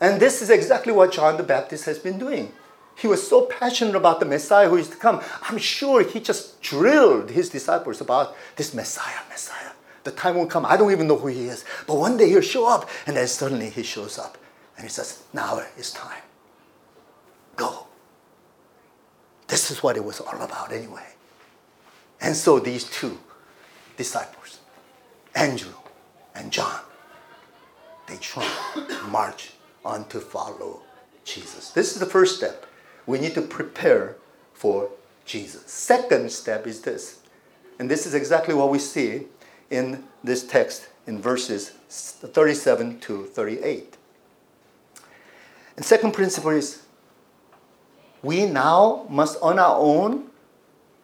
And 0.00 0.18
this 0.18 0.40
is 0.40 0.48
exactly 0.48 0.94
what 0.94 1.12
John 1.12 1.36
the 1.36 1.42
Baptist 1.42 1.84
has 1.84 1.98
been 1.98 2.18
doing. 2.18 2.54
He 2.96 3.06
was 3.06 3.26
so 3.26 3.46
passionate 3.46 3.96
about 3.96 4.20
the 4.20 4.26
Messiah 4.26 4.68
who 4.68 4.76
is 4.76 4.88
to 4.90 4.96
come. 4.96 5.20
I'm 5.42 5.58
sure 5.58 6.04
he 6.04 6.20
just 6.20 6.60
drilled 6.60 7.30
his 7.30 7.48
disciples 7.48 8.00
about 8.00 8.36
this 8.56 8.74
Messiah, 8.74 9.20
Messiah. 9.28 9.70
The 10.04 10.10
time 10.10 10.36
will 10.36 10.46
come. 10.46 10.66
I 10.66 10.76
don't 10.76 10.92
even 10.92 11.08
know 11.08 11.16
who 11.16 11.28
he 11.28 11.46
is. 11.46 11.64
But 11.86 11.96
one 11.96 12.16
day 12.16 12.28
he'll 12.28 12.40
show 12.40 12.68
up, 12.68 12.88
and 13.06 13.16
then 13.16 13.26
suddenly 13.26 13.70
he 13.70 13.82
shows 13.82 14.18
up. 14.18 14.36
And 14.76 14.84
he 14.84 14.90
says, 14.90 15.22
Now 15.32 15.62
it's 15.76 15.92
time. 15.92 16.22
Go. 17.56 17.86
This 19.48 19.70
is 19.70 19.82
what 19.82 19.96
it 19.96 20.04
was 20.04 20.20
all 20.20 20.40
about, 20.40 20.72
anyway. 20.72 21.06
And 22.20 22.36
so 22.36 22.58
these 22.58 22.84
two 22.84 23.18
disciples, 23.96 24.60
Andrew 25.34 25.74
and 26.34 26.50
John, 26.50 26.80
they 28.06 28.16
try 28.16 28.48
to 28.74 29.02
march 29.08 29.52
on 29.84 30.08
to 30.08 30.20
follow 30.20 30.82
Jesus. 31.24 31.70
This 31.70 31.92
is 31.92 32.00
the 32.00 32.06
first 32.06 32.36
step. 32.36 32.66
We 33.06 33.18
need 33.18 33.34
to 33.34 33.42
prepare 33.42 34.16
for 34.52 34.90
Jesus. 35.24 35.70
Second 35.70 36.30
step 36.30 36.66
is 36.66 36.82
this. 36.82 37.20
And 37.78 37.90
this 37.90 38.06
is 38.06 38.14
exactly 38.14 38.54
what 38.54 38.70
we 38.70 38.78
see 38.78 39.26
in 39.70 40.04
this 40.22 40.46
text 40.46 40.88
in 41.06 41.20
verses 41.20 41.70
37 41.88 43.00
to 43.00 43.24
38. 43.24 43.96
And 45.76 45.84
second 45.84 46.12
principle 46.12 46.50
is 46.50 46.82
we 48.22 48.46
now 48.46 49.06
must 49.08 49.40
on 49.42 49.58
our 49.58 49.76
own, 49.76 50.30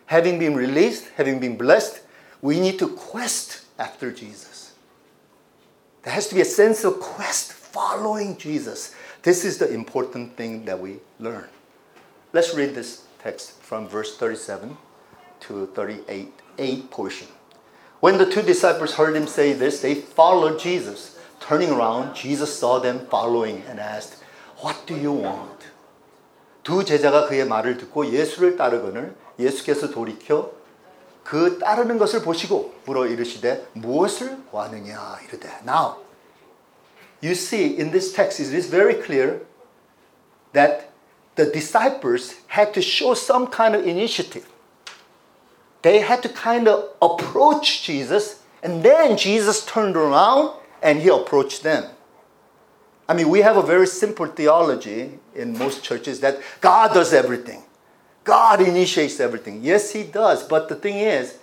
having 0.06 0.38
been 0.38 0.54
released, 0.54 1.08
having 1.16 1.40
been 1.40 1.56
blessed, 1.56 2.00
we 2.40 2.60
need 2.60 2.78
to 2.78 2.88
quest 2.88 3.62
after 3.78 4.12
Jesus. 4.12 4.74
There 6.02 6.12
has 6.12 6.28
to 6.28 6.34
be 6.34 6.40
a 6.42 6.44
sense 6.44 6.84
of 6.84 7.00
quest 7.00 7.52
following 7.52 8.36
Jesus. 8.36 8.94
This 9.22 9.44
is 9.44 9.58
the 9.58 9.72
important 9.72 10.36
thing 10.36 10.64
that 10.66 10.78
we 10.78 10.98
learn. 11.18 11.48
Let's 12.33 12.55
read 12.55 12.75
this 12.75 13.03
text 13.21 13.61
from 13.61 13.87
verse 13.87 14.17
37 14.17 14.77
to 15.41 15.67
38, 15.67 16.31
8 16.57 16.91
portion. 16.91 17.27
When 17.99 18.17
the 18.17 18.29
two 18.29 18.41
disciples 18.41 18.95
heard 18.95 19.15
him 19.15 19.27
say 19.27 19.53
this, 19.53 19.81
they 19.81 19.95
followed 19.95 20.59
Jesus. 20.59 21.17
Turning 21.39 21.71
around, 21.71 22.15
Jesus 22.15 22.57
saw 22.57 22.79
them 22.79 23.05
following 23.07 23.63
and 23.67 23.79
asked, 23.79 24.23
What 24.57 24.85
do 24.87 24.95
you 24.95 25.11
want? 25.11 25.67
두 26.63 26.85
제자가 26.85 27.27
그의 27.27 27.45
말을 27.45 27.77
듣고 27.77 28.11
예수를 28.11 28.55
따르거늘 28.55 29.13
예수께서 29.37 29.89
돌이켜 29.89 30.51
그 31.23 31.59
따르는 31.59 31.97
것을 31.97 32.21
보시고 32.21 32.73
물어 32.85 33.07
이르시되 33.07 33.67
무엇을 33.73 34.45
구하느냐 34.49 35.19
이르되 35.27 35.49
Now, 35.65 35.97
you 37.21 37.31
see 37.31 37.77
in 37.77 37.91
this 37.91 38.13
text 38.13 38.41
it 38.41 38.55
is 38.55 38.69
very 38.69 39.01
clear 39.01 39.41
that 40.53 40.86
the 41.38 41.46
disciples 41.46 42.34
had 42.48 42.74
to 42.74 42.82
show 42.82 43.14
some 43.14 43.46
kind 43.46 43.74
of 43.74 43.86
initiative 43.86 44.46
they 45.82 46.00
had 46.00 46.22
to 46.22 46.28
kind 46.28 46.68
of 46.68 46.90
approach 47.00 47.82
Jesus, 47.84 48.42
and 48.62 48.82
then 48.82 49.16
Jesus 49.16 49.64
turned 49.64 49.96
around 49.96 50.52
and 50.82 51.00
he 51.00 51.08
approached 51.08 51.62
them. 51.62 51.84
I 53.08 53.14
mean, 53.14 53.28
we 53.28 53.40
have 53.40 53.56
a 53.56 53.62
very 53.62 53.86
simple 53.86 54.26
theology 54.26 55.18
in 55.34 55.56
most 55.56 55.82
churches 55.82 56.20
that 56.20 56.40
God 56.60 56.92
does 56.92 57.14
everything. 57.14 57.62
God 58.24 58.60
initiates 58.60 59.18
everything. 59.18 59.62
Yes, 59.62 59.92
He 59.92 60.02
does. 60.02 60.46
But 60.46 60.68
the 60.68 60.74
thing 60.74 60.98
is, 60.98 61.38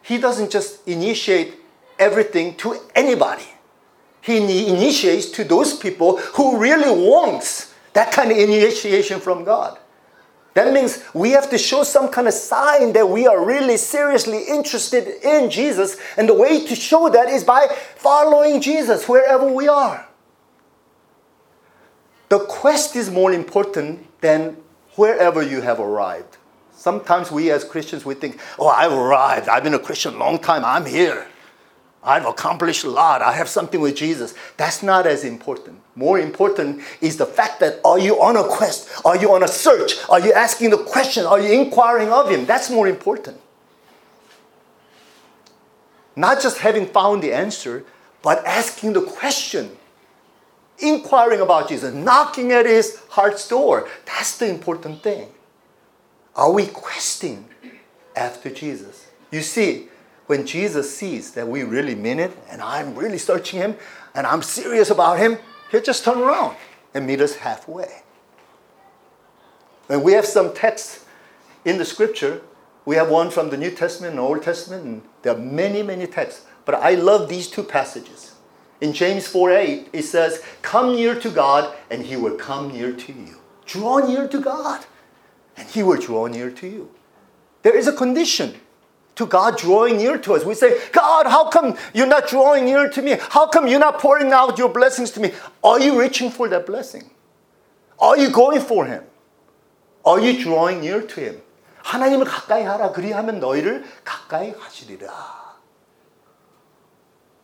He 0.00 0.16
doesn't 0.16 0.50
just 0.50 0.88
initiate 0.88 1.56
everything 1.98 2.56
to 2.56 2.80
anybody. 2.94 3.44
He 4.22 4.38
initiates 4.38 5.26
to 5.32 5.44
those 5.44 5.76
people 5.76 6.16
who 6.16 6.56
really 6.56 6.90
wants 6.90 7.74
that 7.96 8.12
kind 8.12 8.30
of 8.30 8.36
initiation 8.36 9.20
from 9.20 9.42
God. 9.42 9.78
That 10.52 10.70
means 10.70 11.02
we 11.14 11.30
have 11.30 11.48
to 11.48 11.56
show 11.56 11.82
some 11.82 12.10
kind 12.10 12.28
of 12.28 12.34
sign 12.34 12.92
that 12.92 13.08
we 13.08 13.26
are 13.26 13.42
really 13.42 13.78
seriously 13.78 14.42
interested 14.46 15.08
in 15.24 15.48
Jesus. 15.48 15.96
And 16.18 16.28
the 16.28 16.34
way 16.34 16.66
to 16.66 16.74
show 16.74 17.08
that 17.08 17.30
is 17.30 17.42
by 17.42 17.68
following 17.96 18.60
Jesus 18.60 19.08
wherever 19.08 19.50
we 19.50 19.66
are. 19.66 20.06
The 22.28 22.40
quest 22.40 22.96
is 22.96 23.10
more 23.10 23.32
important 23.32 24.20
than 24.20 24.58
wherever 24.96 25.42
you 25.42 25.62
have 25.62 25.80
arrived. 25.80 26.36
Sometimes 26.76 27.32
we 27.32 27.50
as 27.50 27.64
Christians 27.64 28.04
we 28.04 28.14
think, 28.14 28.38
"Oh, 28.58 28.68
I've 28.68 28.92
arrived. 28.92 29.48
I've 29.48 29.64
been 29.64 29.72
a 29.72 29.78
Christian 29.78 30.16
a 30.16 30.18
long 30.18 30.38
time. 30.38 30.66
I'm 30.66 30.84
here." 30.84 31.28
I've 32.06 32.24
accomplished 32.24 32.84
a 32.84 32.88
lot. 32.88 33.20
I 33.20 33.32
have 33.32 33.48
something 33.48 33.80
with 33.80 33.96
Jesus. 33.96 34.32
That's 34.56 34.80
not 34.80 35.08
as 35.08 35.24
important. 35.24 35.80
More 35.96 36.20
important 36.20 36.82
is 37.00 37.16
the 37.16 37.26
fact 37.26 37.58
that 37.58 37.80
are 37.84 37.98
you 37.98 38.22
on 38.22 38.36
a 38.36 38.44
quest? 38.44 38.88
Are 39.04 39.16
you 39.16 39.32
on 39.32 39.42
a 39.42 39.48
search? 39.48 39.94
Are 40.08 40.20
you 40.20 40.32
asking 40.32 40.70
the 40.70 40.78
question? 40.78 41.26
Are 41.26 41.40
you 41.40 41.60
inquiring 41.60 42.10
of 42.10 42.30
Him? 42.30 42.46
That's 42.46 42.70
more 42.70 42.86
important. 42.86 43.40
Not 46.14 46.40
just 46.40 46.58
having 46.58 46.86
found 46.86 47.24
the 47.24 47.32
answer, 47.32 47.84
but 48.22 48.44
asking 48.46 48.92
the 48.92 49.02
question, 49.02 49.76
inquiring 50.78 51.40
about 51.40 51.68
Jesus, 51.68 51.92
knocking 51.92 52.52
at 52.52 52.66
His 52.66 53.02
heart's 53.08 53.48
door. 53.48 53.88
That's 54.04 54.38
the 54.38 54.48
important 54.48 55.02
thing. 55.02 55.28
Are 56.36 56.52
we 56.52 56.66
questing 56.66 57.48
after 58.14 58.48
Jesus? 58.48 59.08
You 59.32 59.42
see, 59.42 59.88
when 60.26 60.46
Jesus 60.46 60.94
sees 60.94 61.32
that 61.32 61.46
we 61.46 61.62
really 61.62 61.94
mean 61.94 62.18
it 62.18 62.36
and 62.50 62.60
I'm 62.60 62.94
really 62.94 63.18
searching 63.18 63.60
Him 63.60 63.76
and 64.14 64.26
I'm 64.26 64.42
serious 64.42 64.90
about 64.90 65.18
Him, 65.18 65.38
He'll 65.70 65.82
just 65.82 66.04
turn 66.04 66.18
around 66.18 66.56
and 66.94 67.06
meet 67.06 67.20
us 67.20 67.36
halfway. 67.36 68.02
And 69.88 70.02
we 70.02 70.12
have 70.12 70.26
some 70.26 70.54
texts 70.54 71.04
in 71.64 71.78
the 71.78 71.84
scripture. 71.84 72.42
We 72.84 72.96
have 72.96 73.08
one 73.08 73.30
from 73.30 73.50
the 73.50 73.56
New 73.56 73.70
Testament 73.70 74.12
and 74.12 74.20
Old 74.20 74.42
Testament, 74.42 74.84
and 74.84 75.02
there 75.22 75.34
are 75.34 75.38
many, 75.38 75.82
many 75.82 76.06
texts. 76.06 76.46
But 76.64 76.76
I 76.76 76.92
love 76.92 77.28
these 77.28 77.48
two 77.48 77.62
passages. 77.62 78.34
In 78.80 78.92
James 78.92 79.26
4 79.26 79.52
8, 79.52 79.88
it 79.92 80.02
says, 80.02 80.42
Come 80.62 80.94
near 80.94 81.18
to 81.18 81.30
God, 81.30 81.74
and 81.90 82.02
He 82.02 82.16
will 82.16 82.36
come 82.36 82.72
near 82.72 82.92
to 82.92 83.12
you. 83.12 83.38
Draw 83.64 84.06
near 84.08 84.28
to 84.28 84.40
God, 84.40 84.84
and 85.56 85.68
He 85.68 85.82
will 85.82 86.00
draw 86.00 86.26
near 86.26 86.50
to 86.50 86.66
you. 86.66 86.90
There 87.62 87.76
is 87.76 87.88
a 87.88 87.92
condition 87.92 88.54
to 89.15 89.25
God 89.25 89.57
drawing 89.57 89.97
near 89.97 90.17
to 90.17 90.33
us. 90.33 90.45
We 90.45 90.53
say, 90.55 90.79
God, 90.91 91.27
how 91.27 91.49
come 91.49 91.77
you're 91.93 92.07
not 92.07 92.27
drawing 92.27 92.65
near 92.65 92.89
to 92.89 93.01
me? 93.01 93.17
How 93.19 93.47
come 93.47 93.67
you're 93.67 93.79
not 93.79 93.99
pouring 93.99 94.31
out 94.31 94.57
your 94.57 94.69
blessings 94.69 95.11
to 95.11 95.19
me? 95.19 95.31
Are 95.63 95.79
you 95.79 95.99
reaching 95.99 96.31
for 96.31 96.47
that 96.49 96.65
blessing? 96.65 97.09
Are 97.99 98.17
you 98.17 98.31
going 98.31 98.61
for 98.61 98.85
Him? 98.85 99.03
Are 100.03 100.19
you 100.19 100.41
drawing 100.41 100.81
near 100.81 101.01
to 101.01 101.21
Him? 101.21 101.41
하나님을 101.83 102.25
가까이 102.25 102.63
하라. 102.63 102.91
그리하면 102.91 103.39
너희를 103.39 103.83
가까이 104.03 104.53
하시리라. 104.57 105.11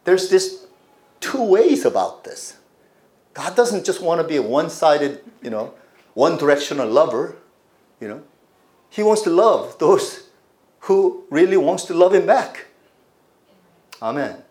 There's 0.04 0.30
this 0.30 0.68
two 1.20 1.44
ways 1.44 1.86
about 1.86 2.24
this. 2.24 2.58
God 3.34 3.56
doesn't 3.56 3.84
just 3.84 4.02
want 4.02 4.22
to 4.22 4.28
be 4.28 4.38
a 4.38 4.42
one-sided, 4.42 5.22
you 5.44 5.50
know, 5.50 5.74
one-directional 6.14 6.88
lover, 6.88 7.36
you 8.00 8.08
know. 8.08 8.24
He 8.90 9.04
wants 9.04 9.22
to 9.24 9.30
love 9.30 9.78
those 9.80 10.30
who 10.82 11.26
really 11.30 11.58
wants 11.58 11.84
to 11.86 11.94
love 11.94 12.14
him 12.14 12.26
back. 12.26 12.66
Amen. 14.02 14.44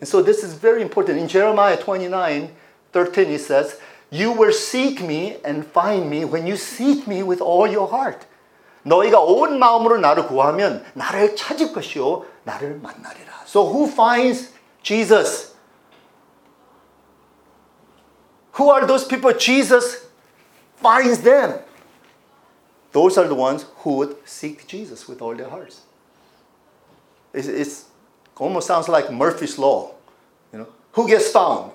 And 0.00 0.08
so 0.08 0.22
this 0.22 0.44
is 0.44 0.54
very 0.54 0.82
important. 0.82 1.18
In 1.18 1.28
Jeremiah 1.28 1.76
29, 1.76 2.50
13, 2.92 3.26
it 3.28 3.40
says, 3.40 3.80
You 4.10 4.32
will 4.32 4.52
seek 4.52 5.02
me 5.02 5.36
and 5.44 5.66
find 5.66 6.08
me 6.08 6.24
when 6.24 6.46
you 6.46 6.56
seek 6.56 7.06
me 7.06 7.22
with 7.22 7.40
all 7.40 7.66
your 7.66 7.88
heart. 7.88 8.26
너희가 8.84 9.20
온 9.20 9.58
마음으로 9.58 9.98
나를 9.98 10.26
구하면 10.26 10.84
나를 10.94 11.36
찾을 11.36 11.72
것이요 11.72 12.24
나를 12.44 12.80
만나리라. 12.80 13.44
So 13.44 13.66
who 13.66 13.86
finds 13.86 14.52
Jesus? 14.82 15.54
Who 18.58 18.70
are 18.70 18.86
those 18.86 19.06
people? 19.06 19.36
Jesus 19.36 20.08
finds 20.78 21.22
them. 21.22 21.60
Those 22.93 23.17
are 23.17 23.27
the 23.27 23.35
ones 23.35 23.65
who 23.77 23.97
would 23.97 24.15
seek 24.27 24.67
Jesus 24.67 25.07
with 25.07 25.21
all 25.21 25.35
their 25.35 25.49
hearts. 25.49 25.81
It's, 27.33 27.47
it's 27.47 27.85
almost 28.37 28.67
sounds 28.67 28.87
like 28.87 29.11
Murphy's 29.11 29.57
Law. 29.57 29.95
You 30.53 30.59
know, 30.59 30.67
who 30.93 31.07
gets 31.07 31.29
found? 31.31 31.71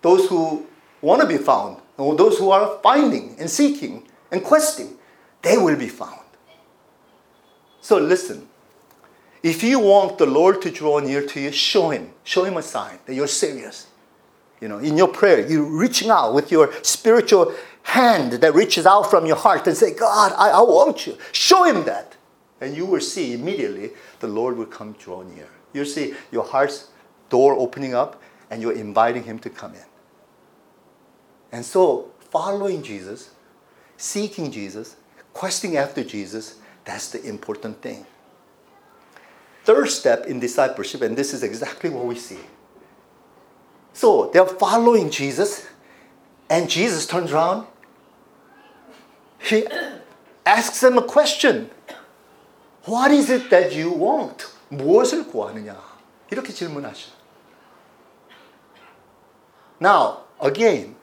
Those 0.00 0.28
who 0.28 0.66
want 1.02 1.20
to 1.20 1.28
be 1.28 1.36
found, 1.36 1.76
or 1.98 2.16
those 2.16 2.38
who 2.38 2.50
are 2.50 2.80
finding 2.82 3.36
and 3.38 3.48
seeking 3.48 4.08
and 4.32 4.42
questing, 4.42 4.96
they 5.42 5.58
will 5.58 5.76
be 5.76 5.88
found. 5.88 6.20
So 7.82 7.98
listen, 7.98 8.48
if 9.42 9.62
you 9.62 9.78
want 9.78 10.18
the 10.18 10.26
Lord 10.26 10.62
to 10.62 10.70
draw 10.70 11.00
near 11.00 11.26
to 11.26 11.40
you, 11.40 11.52
show 11.52 11.90
Him. 11.90 12.12
Show 12.24 12.44
Him 12.44 12.56
a 12.56 12.62
sign 12.62 12.98
that 13.04 13.14
you're 13.14 13.26
serious. 13.26 13.88
You 14.60 14.68
know, 14.68 14.78
in 14.78 14.96
your 14.96 15.08
prayer, 15.08 15.46
you're 15.46 15.64
reaching 15.64 16.08
out 16.08 16.32
with 16.32 16.52
your 16.52 16.72
spiritual 16.82 17.52
hand 17.82 18.32
that 18.32 18.54
reaches 18.54 18.86
out 18.86 19.10
from 19.10 19.26
your 19.26 19.36
heart 19.36 19.66
and 19.66 19.76
say, 19.76 19.94
God, 19.94 20.32
I, 20.36 20.50
I 20.50 20.60
want 20.60 21.06
you. 21.06 21.16
Show 21.32 21.64
him 21.64 21.84
that. 21.84 22.16
And 22.60 22.76
you 22.76 22.86
will 22.86 23.00
see 23.00 23.34
immediately 23.34 23.90
the 24.20 24.28
Lord 24.28 24.56
will 24.56 24.66
come 24.66 24.92
draw 24.92 25.22
near. 25.22 25.48
You'll 25.72 25.86
see 25.86 26.14
your 26.30 26.44
heart's 26.44 26.88
door 27.28 27.54
opening 27.54 27.94
up 27.94 28.22
and 28.50 28.62
you're 28.62 28.72
inviting 28.72 29.24
him 29.24 29.38
to 29.40 29.50
come 29.50 29.74
in. 29.74 29.84
And 31.50 31.64
so, 31.64 32.10
following 32.30 32.82
Jesus, 32.82 33.30
seeking 33.96 34.50
Jesus, 34.50 34.96
questing 35.32 35.76
after 35.76 36.04
Jesus, 36.04 36.58
that's 36.84 37.10
the 37.10 37.22
important 37.26 37.80
thing. 37.82 38.06
Third 39.64 39.88
step 39.88 40.26
in 40.26 40.40
discipleship, 40.40 41.02
and 41.02 41.16
this 41.16 41.32
is 41.32 41.42
exactly 41.42 41.90
what 41.90 42.06
we 42.06 42.16
see. 42.16 42.38
So 43.92 44.30
they're 44.32 44.46
following 44.46 45.10
Jesus, 45.10 45.66
and 46.49 46.69
Jesus 46.69 47.05
turns 47.05 47.31
around 47.31 47.67
he 49.39 49.65
asks 50.45 50.81
them 50.81 50.97
a 50.97 51.01
question. 51.01 51.69
What 52.85 53.11
is 53.11 53.29
it 53.29 53.49
that 53.49 53.73
you 53.73 53.91
want? 53.91 54.47
무엇을 54.69 55.27
구하느냐? 55.27 55.75
이렇게 56.31 56.53
질문하셔. 56.53 57.11
Now, 59.79 60.23
again, 60.41 60.95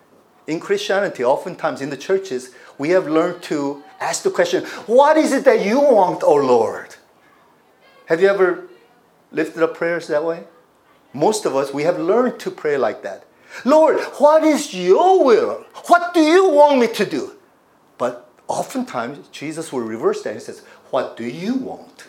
in 0.47 0.61
Christianity, 0.61 1.25
oftentimes 1.25 1.81
in 1.81 1.91
the 1.91 1.97
churches, 1.97 2.51
we 2.77 2.91
have 2.91 3.07
learned 3.07 3.43
to 3.45 3.83
ask 4.01 4.23
the 4.23 4.31
question, 4.31 4.65
What 4.87 5.17
is 5.17 5.33
it 5.33 5.45
that 5.45 5.65
you 5.65 5.81
want, 5.81 6.23
O 6.23 6.35
Lord? 6.35 6.97
Have 8.07 8.21
you 8.21 8.29
ever 8.29 8.67
lifted 9.31 9.63
up 9.63 9.75
prayers 9.75 10.09
that 10.09 10.25
way? 10.25 10.45
Most 11.13 11.47
of 11.47 11.55
us, 11.55 11.73
we 11.73 11.85
have 11.85 11.99
learned 11.99 12.41
to 12.41 12.51
pray 12.51 12.77
like 12.77 13.03
that. 13.03 13.25
Lord, 13.66 14.00
what 14.20 14.44
is 14.44 14.74
your 14.74 15.24
will? 15.24 15.66
What 15.88 16.14
do 16.14 16.22
you 16.22 16.50
want 16.50 16.80
me 16.80 16.88
to 16.88 17.06
do? 17.06 17.32
But 17.98 18.30
oftentimes 18.48 19.28
Jesus 19.32 19.72
will 19.74 19.82
reverse 19.82 20.24
that. 20.24 20.34
He 20.34 20.40
says, 20.40 20.64
What 20.92 21.18
do 21.18 21.24
you 21.24 21.56
want? 21.56 22.08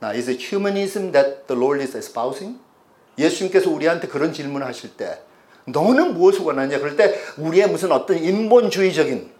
Now, 0.00 0.10
is 0.10 0.28
it 0.28 0.40
humanism 0.40 1.12
that 1.12 1.46
the 1.46 1.54
Lord 1.54 1.80
is 1.80 1.94
espousing? 1.94 2.58
예수님께서 3.18 3.70
우리한테 3.70 4.08
그런 4.08 4.32
질문을 4.32 4.66
하실 4.66 4.96
때, 4.96 5.20
너는 5.66 6.14
무엇을 6.14 6.42
원하냐? 6.42 6.78
그럴 6.78 6.96
때 6.96 7.14
우리의 7.36 7.68
무슨 7.68 7.92
어떤 7.92 8.18
인본주의적인, 8.18 9.30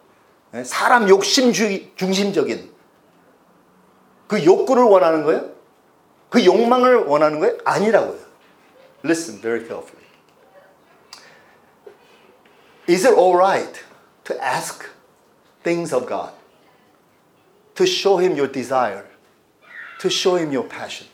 사람 0.64 1.09
욕심주의 1.09 1.92
중심적인 1.96 2.70
그 4.29 4.44
욕구를 4.44 4.85
원하는 4.85 5.25
거예요? 5.25 5.51
그 6.29 6.44
욕망을 6.44 7.05
원하는 7.05 7.40
거예요? 7.40 7.59
아니라고요. 7.64 8.18
Listen 9.05 9.40
very 9.40 9.66
carefully. 9.66 10.01
Is 12.87 13.05
it 13.05 13.14
alright 13.14 13.85
to 14.25 14.42
ask 14.42 14.88
things 15.62 15.92
of 15.92 16.07
God, 16.07 16.33
to 17.75 17.87
show 17.87 18.18
Him 18.18 18.37
your 18.37 18.49
desire, 18.49 19.07
to 20.01 20.11
show 20.11 20.37
Him 20.37 20.53
your 20.53 20.64
passion. 20.64 21.07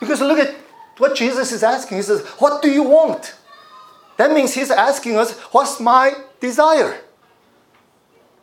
Because 0.00 0.20
look 0.20 0.38
at 0.38 0.54
what 0.98 1.16
Jesus 1.16 1.52
is 1.52 1.62
asking. 1.62 1.98
He 1.98 2.02
says, 2.02 2.24
What 2.38 2.62
do 2.62 2.70
you 2.70 2.82
want? 2.82 3.34
That 4.16 4.32
means 4.32 4.54
He's 4.54 4.70
asking 4.70 5.16
us, 5.16 5.32
What's 5.52 5.80
my 5.80 6.12
desire? 6.40 7.00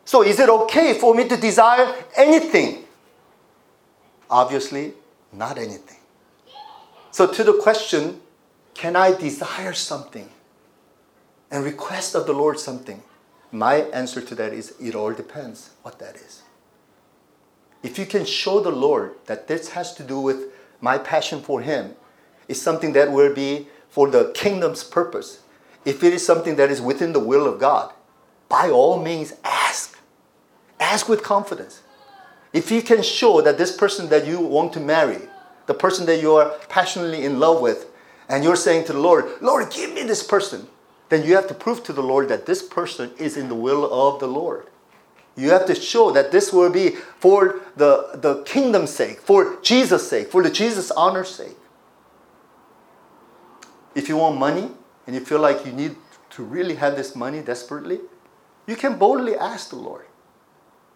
So 0.04 0.22
is 0.22 0.38
it 0.38 0.48
okay 0.48 0.94
for 0.98 1.14
me 1.14 1.28
to 1.28 1.36
desire 1.36 1.94
anything? 2.16 2.84
Obviously, 4.30 4.92
not 5.32 5.58
anything. 5.58 5.96
So, 7.10 7.26
to 7.32 7.44
the 7.44 7.54
question, 7.54 8.20
can 8.76 8.96
I 8.96 9.12
desire 9.12 9.72
something? 9.72 10.28
and 11.50 11.64
request 11.64 12.14
of 12.14 12.26
the 12.26 12.32
Lord 12.32 12.58
something, 12.58 13.02
my 13.52 13.76
answer 13.76 14.20
to 14.20 14.34
that 14.34 14.52
is 14.52 14.74
it 14.80 14.94
all 14.94 15.12
depends 15.12 15.70
what 15.82 15.98
that 15.98 16.16
is. 16.16 16.42
If 17.82 17.98
you 17.98 18.06
can 18.06 18.24
show 18.24 18.60
the 18.60 18.70
Lord 18.70 19.12
that 19.26 19.46
this 19.46 19.70
has 19.70 19.94
to 19.94 20.02
do 20.02 20.20
with 20.20 20.52
my 20.80 20.98
passion 20.98 21.40
for 21.40 21.60
Him, 21.60 21.94
is 22.48 22.60
something 22.60 22.92
that 22.92 23.12
will 23.12 23.34
be 23.34 23.68
for 23.88 24.10
the 24.10 24.32
kingdom's 24.34 24.84
purpose, 24.84 25.40
if 25.84 26.02
it 26.02 26.12
is 26.12 26.26
something 26.26 26.56
that 26.56 26.70
is 26.70 26.80
within 26.80 27.12
the 27.12 27.20
will 27.20 27.46
of 27.46 27.60
God, 27.60 27.92
by 28.48 28.70
all 28.70 29.02
means 29.02 29.34
ask. 29.44 29.98
Ask 30.78 31.08
with 31.08 31.22
confidence. 31.22 31.82
If 32.52 32.70
you 32.70 32.82
can 32.82 33.02
show 33.02 33.40
that 33.40 33.58
this 33.58 33.76
person 33.76 34.08
that 34.08 34.26
you 34.26 34.40
want 34.40 34.72
to 34.74 34.80
marry, 34.80 35.20
the 35.66 35.74
person 35.74 36.06
that 36.06 36.20
you 36.20 36.34
are 36.34 36.50
passionately 36.68 37.24
in 37.24 37.38
love 37.38 37.60
with, 37.60 37.86
and 38.28 38.42
you're 38.42 38.56
saying 38.56 38.84
to 38.86 38.92
the 38.92 38.98
Lord, 38.98 39.24
Lord, 39.40 39.70
give 39.70 39.92
me 39.92 40.02
this 40.02 40.22
person, 40.22 40.66
then 41.08 41.24
you 41.24 41.34
have 41.34 41.46
to 41.48 41.54
prove 41.54 41.84
to 41.84 41.92
the 41.92 42.02
Lord 42.02 42.28
that 42.28 42.46
this 42.46 42.62
person 42.62 43.12
is 43.18 43.36
in 43.36 43.48
the 43.48 43.54
will 43.54 43.92
of 43.92 44.20
the 44.20 44.26
Lord. 44.26 44.66
You 45.36 45.50
have 45.50 45.66
to 45.66 45.74
show 45.74 46.10
that 46.12 46.32
this 46.32 46.52
will 46.52 46.70
be 46.70 46.90
for 47.18 47.60
the, 47.76 48.10
the 48.14 48.42
kingdom's 48.44 48.90
sake, 48.90 49.20
for 49.20 49.58
Jesus' 49.62 50.08
sake, 50.08 50.30
for 50.30 50.42
the 50.42 50.50
Jesus' 50.50 50.90
honor's 50.90 51.28
sake. 51.28 51.56
If 53.94 54.08
you 54.08 54.16
want 54.16 54.38
money 54.38 54.70
and 55.06 55.14
you 55.14 55.20
feel 55.24 55.40
like 55.40 55.64
you 55.66 55.72
need 55.72 55.96
to 56.30 56.42
really 56.42 56.74
have 56.76 56.96
this 56.96 57.14
money 57.14 57.42
desperately, 57.42 58.00
you 58.66 58.76
can 58.76 58.98
boldly 58.98 59.36
ask 59.36 59.70
the 59.70 59.76
Lord. 59.76 60.06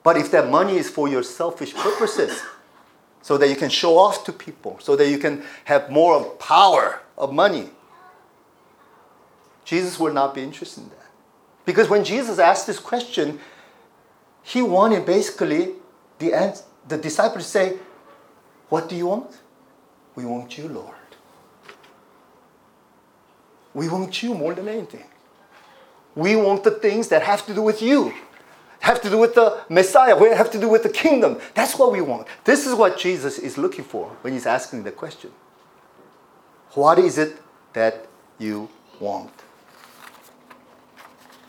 But 0.03 0.17
if 0.17 0.31
that 0.31 0.51
money 0.51 0.77
is 0.77 0.89
for 0.89 1.09
your 1.09 1.23
selfish 1.23 1.75
purposes, 1.75 2.43
so 3.23 3.37
that 3.37 3.49
you 3.49 3.57
can 3.57 3.69
show 3.69 3.99
off 3.99 4.25
to 4.25 4.33
people, 4.33 4.79
so 4.81 4.97
that 4.97 5.09
you 5.11 5.19
can 5.19 5.43
have 5.65 5.91
more 5.91 6.17
of 6.17 6.39
power 6.39 7.03
of 7.21 7.33
money, 7.33 7.69
Jesus 9.65 10.01
would 10.01 10.15
not 10.15 10.35
be 10.35 10.43
interested 10.43 10.83
in 10.83 10.89
that. 10.89 10.97
Because 11.65 11.89
when 11.89 12.03
Jesus 12.03 12.41
asked 12.41 12.67
this 12.67 12.81
question, 12.81 13.39
he 14.43 14.63
wanted 14.63 15.07
basically 15.07 15.75
the, 16.19 16.33
ans- 16.33 16.65
the 16.89 16.97
disciples 16.97 17.47
say, 17.47 17.79
What 18.71 18.89
do 18.89 18.97
you 18.97 19.07
want? 19.07 19.31
We 20.17 20.25
want 20.25 20.59
you, 20.59 20.67
Lord. 20.67 20.95
We 23.75 23.89
want 23.89 24.23
you 24.23 24.35
more 24.35 24.55
than 24.55 24.67
anything. 24.67 25.05
We 26.17 26.35
want 26.35 26.65
the 26.65 26.73
things 26.73 27.09
that 27.09 27.23
have 27.23 27.47
to 27.47 27.55
do 27.55 27.63
with 27.63 27.81
you, 27.81 28.13
have 28.81 29.01
to 29.03 29.11
do 29.11 29.19
with 29.19 29.35
the 29.35 29.61
Messiah, 29.69 30.17
we 30.17 30.31
have 30.31 30.51
to 30.51 30.59
do 30.59 30.69
with 30.69 30.83
the 30.83 30.89
kingdom. 30.89 31.39
That's 31.55 31.79
what 31.79 31.93
we 31.93 32.01
want. 32.01 32.27
This 32.45 32.67
is 32.67 32.75
what 32.75 32.99
Jesus 32.99 33.39
is 33.39 33.57
looking 33.57 33.85
for 33.85 34.09
when 34.23 34.33
he's 34.33 34.47
asking 34.47 34.83
the 34.83 34.91
question. 34.91 35.31
What 36.75 36.99
is 36.99 37.19
it 37.19 37.37
that 37.73 38.07
you 38.39 38.69
want? 39.01 39.33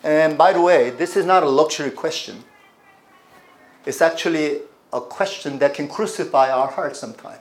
And 0.04 0.38
by 0.38 0.54
the 0.54 0.62
way, 0.62 0.90
this 0.90 1.16
is 1.16 1.26
not 1.26 1.44
a 1.44 1.50
luxury 1.50 1.92
question. 1.92 2.44
It's 3.86 4.02
actually 4.02 4.62
a 4.92 5.02
question 5.02 5.60
that 5.60 5.74
can 5.74 5.88
crucify 5.88 6.50
our 6.50 6.68
hearts 6.68 7.00
sometimes. 7.00 7.40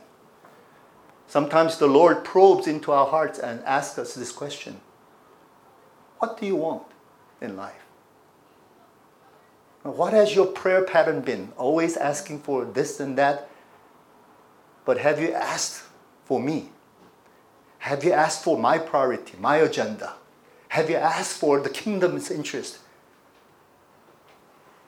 Sometimes 1.27 1.79
the 1.79 1.87
Lord 1.87 2.25
probes 2.25 2.67
into 2.67 2.93
our 2.93 3.07
hearts 3.07 3.39
and 3.39 3.63
asks 3.65 3.99
us 3.99 4.15
this 4.15 4.33
question 4.33 4.81
What 6.19 6.39
do 6.39 6.45
you 6.45 6.57
want 6.57 6.83
in 7.41 7.57
life? 7.57 7.87
What 9.83 10.13
has 10.13 10.35
your 10.35 10.47
prayer 10.47 10.83
pattern 10.83 11.23
been? 11.23 11.53
Always 11.57 11.97
asking 11.97 12.41
for 12.41 12.65
this 12.65 13.01
and 13.01 13.17
that. 13.17 13.49
But 14.85 14.99
have 14.99 15.21
you 15.21 15.33
asked 15.33 15.85
for 16.25 16.41
me? 16.41 16.71
Have 17.81 18.05
you 18.05 18.13
asked 18.13 18.45
for 18.45 18.59
my 18.59 18.79
priority, 18.79 19.35
my 19.41 19.57
agenda? 19.57 20.15
Have 20.69 20.91
you 20.91 20.97
asked 20.97 21.39
for 21.39 21.61
the 21.61 21.71
kingdom's 21.71 22.31
interest? 22.31 22.79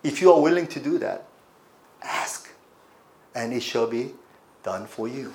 If 0.02 0.20
you 0.20 0.32
are 0.32 0.40
willing 0.40 0.66
to 0.68 0.80
do 0.80 0.98
that, 0.98 1.26
ask, 2.02 2.50
and 3.34 3.52
it 3.52 3.62
shall 3.62 3.86
be 3.86 4.12
done 4.62 4.86
for 4.86 5.08
you. 5.08 5.32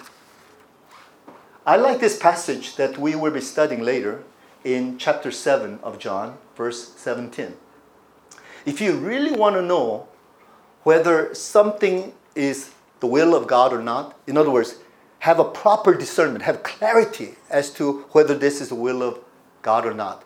I 1.66 1.78
like 1.78 2.00
this 2.00 2.18
passage 2.18 2.76
that 2.76 2.98
we 2.98 3.16
will 3.16 3.32
be 3.32 3.42
studying 3.42 3.82
later 3.82 4.24
in 4.64 4.98
chapter 4.98 5.32
7 5.32 5.80
of 5.82 6.00
John, 6.00 6.38
verse 6.56 6.94
17. 6.96 7.56
If 8.66 8.80
you 8.80 8.94
really 8.94 9.32
want 9.32 9.56
to 9.56 9.62
know 9.62 10.08
whether 10.84 11.34
something 11.34 12.14
is 12.36 12.72
the 13.00 13.08
will 13.08 13.36
of 13.36 13.48
God 13.48 13.74
or 13.74 13.82
not, 13.82 14.16
in 14.28 14.38
other 14.38 14.52
words, 14.52 14.76
have 15.21 15.39
a 15.39 15.45
proper 15.45 15.95
discernment, 15.95 16.43
have 16.43 16.63
clarity 16.63 17.37
as 17.49 17.71
to 17.75 18.05
whether 18.11 18.35
this 18.35 18.61
is 18.61 18.71
the 18.71 18.75
will 18.75 19.03
of 19.03 19.19
God 19.63 19.87
or 19.87 19.95
not. 19.95 20.25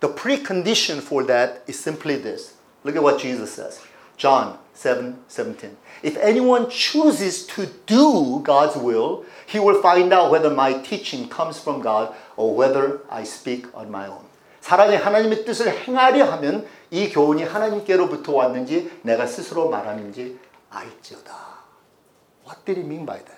The 0.00 0.08
precondition 0.08 1.00
for 1.00 1.24
that 1.24 1.62
is 1.66 1.78
simply 1.80 2.16
this. 2.16 2.54
Look 2.82 2.96
at 2.96 3.02
what 3.02 3.18
Jesus 3.18 3.52
says. 3.52 3.80
John 4.16 4.58
7 4.74 5.18
17. 5.28 5.76
If 6.02 6.16
anyone 6.18 6.68
chooses 6.68 7.46
to 7.48 7.66
do 7.86 8.40
God's 8.44 8.76
will, 8.76 9.24
he 9.46 9.58
will 9.58 9.80
find 9.80 10.12
out 10.12 10.30
whether 10.30 10.50
my 10.50 10.74
teaching 10.74 11.28
comes 11.28 11.58
from 11.58 11.80
God 11.80 12.14
or 12.36 12.54
whether 12.54 13.00
I 13.10 13.24
speak 13.24 13.66
on 13.74 13.90
my 13.90 14.06
own. 14.06 14.24
사람이 14.60 14.96
하나님의 14.96 15.44
뜻을 15.44 15.86
행하려 15.86 16.24
하면 16.32 16.66
이 16.90 17.10
교훈이 17.10 17.44
하나님께로부터 17.44 18.32
왔는지 18.32 18.90
내가 19.02 19.26
스스로 19.26 19.68
말하는지 19.68 20.38
알지어다. 20.70 21.32
What 22.46 22.64
did 22.64 22.80
he 22.80 22.86
mean 22.86 23.06
by 23.06 23.18
that? 23.18 23.37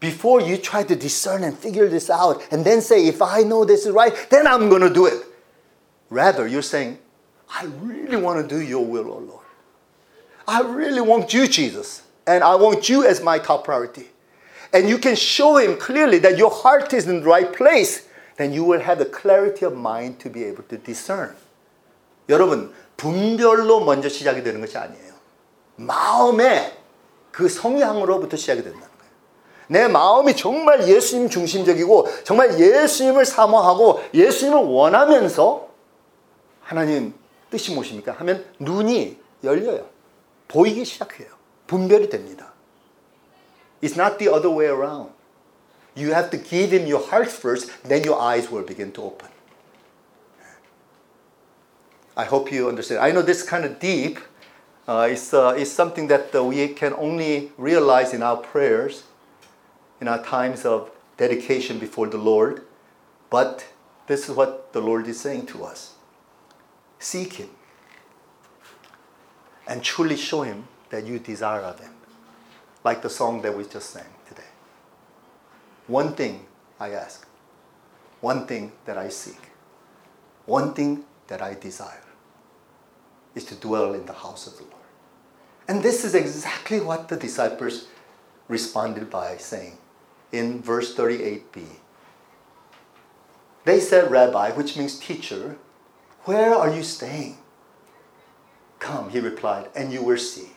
before 0.00 0.40
you 0.40 0.56
try 0.56 0.82
to 0.82 0.96
discern 0.96 1.44
and 1.44 1.56
figure 1.56 1.88
this 1.88 2.10
out 2.10 2.42
and 2.50 2.64
then 2.64 2.80
say, 2.80 3.06
if 3.06 3.22
I 3.22 3.42
know 3.42 3.64
this 3.64 3.86
is 3.86 3.92
right, 3.92 4.12
then 4.30 4.48
I'm 4.48 4.68
going 4.68 4.82
to 4.82 4.90
do 4.90 5.06
it. 5.06 5.22
Rather, 6.10 6.46
you're 6.46 6.60
saying, 6.60 6.98
I 7.48 7.66
really 7.80 8.16
want 8.16 8.42
to 8.42 8.54
do 8.54 8.60
your 8.60 8.84
will, 8.84 9.12
oh 9.12 9.18
Lord. 9.18 9.46
I 10.48 10.62
really 10.62 11.00
want 11.00 11.32
you, 11.32 11.46
Jesus, 11.46 12.02
and 12.26 12.42
I 12.42 12.56
want 12.56 12.88
you 12.88 13.06
as 13.06 13.22
my 13.22 13.38
top 13.38 13.64
priority. 13.64 14.06
And 14.72 14.88
you 14.88 14.98
can 14.98 15.14
show 15.14 15.56
him 15.56 15.76
clearly 15.78 16.18
that 16.18 16.36
your 16.36 16.50
heart 16.50 16.92
is 16.92 17.06
in 17.06 17.20
the 17.20 17.26
right 17.26 17.52
place, 17.52 18.08
then 18.38 18.52
you 18.52 18.64
will 18.64 18.80
have 18.80 18.98
the 18.98 19.04
clarity 19.04 19.64
of 19.64 19.76
mind 19.76 20.18
to 20.20 20.30
be 20.30 20.42
able 20.44 20.64
to 20.64 20.78
discern. 20.78 21.36
여러분, 22.28 22.72
분별로 22.96 23.84
먼저 23.84 24.08
시작이 24.08 24.42
되는 24.42 24.60
것이 24.60 24.76
아니에요. 24.76 25.12
마음의 25.76 26.72
그 27.30 27.48
성향으로부터 27.48 28.36
시작이 28.36 28.62
된다. 28.62 28.88
내 29.67 29.87
마음이 29.87 30.35
정말 30.35 30.87
예수님 30.87 31.29
중심적이고 31.29 32.07
정말 32.23 32.59
예수님을 32.59 33.25
사모하고 33.25 34.01
예수님을 34.13 34.63
원하면서 34.63 35.67
하나님 36.61 37.13
뜻이 37.49 37.73
무엇입니까? 37.73 38.13
하면 38.13 38.45
눈이 38.59 39.17
열려요. 39.43 39.85
보이기 40.47 40.85
시작해요. 40.85 41.27
분별이 41.67 42.09
됩니다. 42.09 42.53
It's 43.81 43.97
not 43.97 44.17
the 44.17 44.33
other 44.33 44.49
way 44.49 44.67
around. 44.67 45.11
You 45.95 46.11
have 46.13 46.29
to 46.29 46.39
give 46.39 46.71
him 46.71 46.87
your 46.87 47.03
heart 47.03 47.29
first, 47.29 47.71
then 47.83 48.03
your 48.03 48.21
eyes 48.21 48.51
will 48.51 48.65
begin 48.65 48.91
to 48.93 49.03
open. 49.03 49.29
I 52.15 52.25
hope 52.25 52.51
you 52.51 52.67
understand. 52.67 53.01
I 53.01 53.11
know 53.11 53.21
this 53.21 53.43
kind 53.43 53.65
of 53.65 53.79
deep. 53.79 54.19
Uh, 54.87 55.07
it's, 55.11 55.33
uh, 55.33 55.53
it's 55.57 55.71
something 55.71 56.07
that 56.07 56.33
uh, 56.33 56.43
we 56.43 56.69
can 56.69 56.93
only 56.93 57.51
realize 57.57 58.13
in 58.13 58.23
our 58.23 58.37
prayers. 58.37 59.03
In 59.99 60.07
our 60.07 60.23
times 60.23 60.65
of 60.65 60.91
dedication 61.17 61.79
before 61.79 62.07
the 62.07 62.17
Lord. 62.17 62.63
But 63.29 63.67
this 64.07 64.29
is 64.29 64.35
what 64.35 64.73
the 64.73 64.81
Lord 64.81 65.07
is 65.07 65.19
saying 65.19 65.47
to 65.47 65.63
us 65.65 65.93
seek 66.99 67.33
Him 67.33 67.49
and 69.67 69.83
truly 69.83 70.17
show 70.17 70.41
Him 70.41 70.67
that 70.89 71.05
you 71.05 71.19
desire 71.19 71.61
of 71.61 71.79
Him. 71.79 71.93
Like 72.83 73.01
the 73.01 73.09
song 73.09 73.41
that 73.41 73.55
we 73.55 73.65
just 73.65 73.89
sang 73.89 74.05
today. 74.27 74.51
One 75.87 76.13
thing 76.13 76.45
I 76.79 76.91
ask, 76.91 77.27
one 78.21 78.47
thing 78.47 78.71
that 78.85 78.97
I 78.97 79.09
seek, 79.09 79.39
one 80.45 80.73
thing 80.73 81.03
that 81.27 81.41
I 81.41 81.53
desire 81.53 82.03
is 83.35 83.43
to 83.45 83.55
dwell 83.55 83.93
in 83.93 84.05
the 84.05 84.13
house 84.13 84.47
of 84.47 84.57
the 84.57 84.63
Lord. 84.63 84.73
And 85.67 85.83
this 85.83 86.05
is 86.05 86.15
exactly 86.15 86.79
what 86.79 87.09
the 87.09 87.17
disciples 87.17 87.87
responded 88.47 89.09
by 89.09 89.37
saying, 89.37 89.77
in 90.31 90.61
verse 90.61 90.95
38b. 90.95 91.63
They 93.65 93.79
said, 93.79 94.09
Rabbi, 94.11 94.51
which 94.51 94.77
means 94.77 94.99
teacher, 94.99 95.57
where 96.23 96.53
are 96.55 96.73
you 96.73 96.83
staying? 96.83 97.37
Come, 98.79 99.09
he 99.09 99.19
replied, 99.19 99.69
and 99.75 99.91
you 99.91 100.03
will 100.03 100.17
see. 100.17 100.51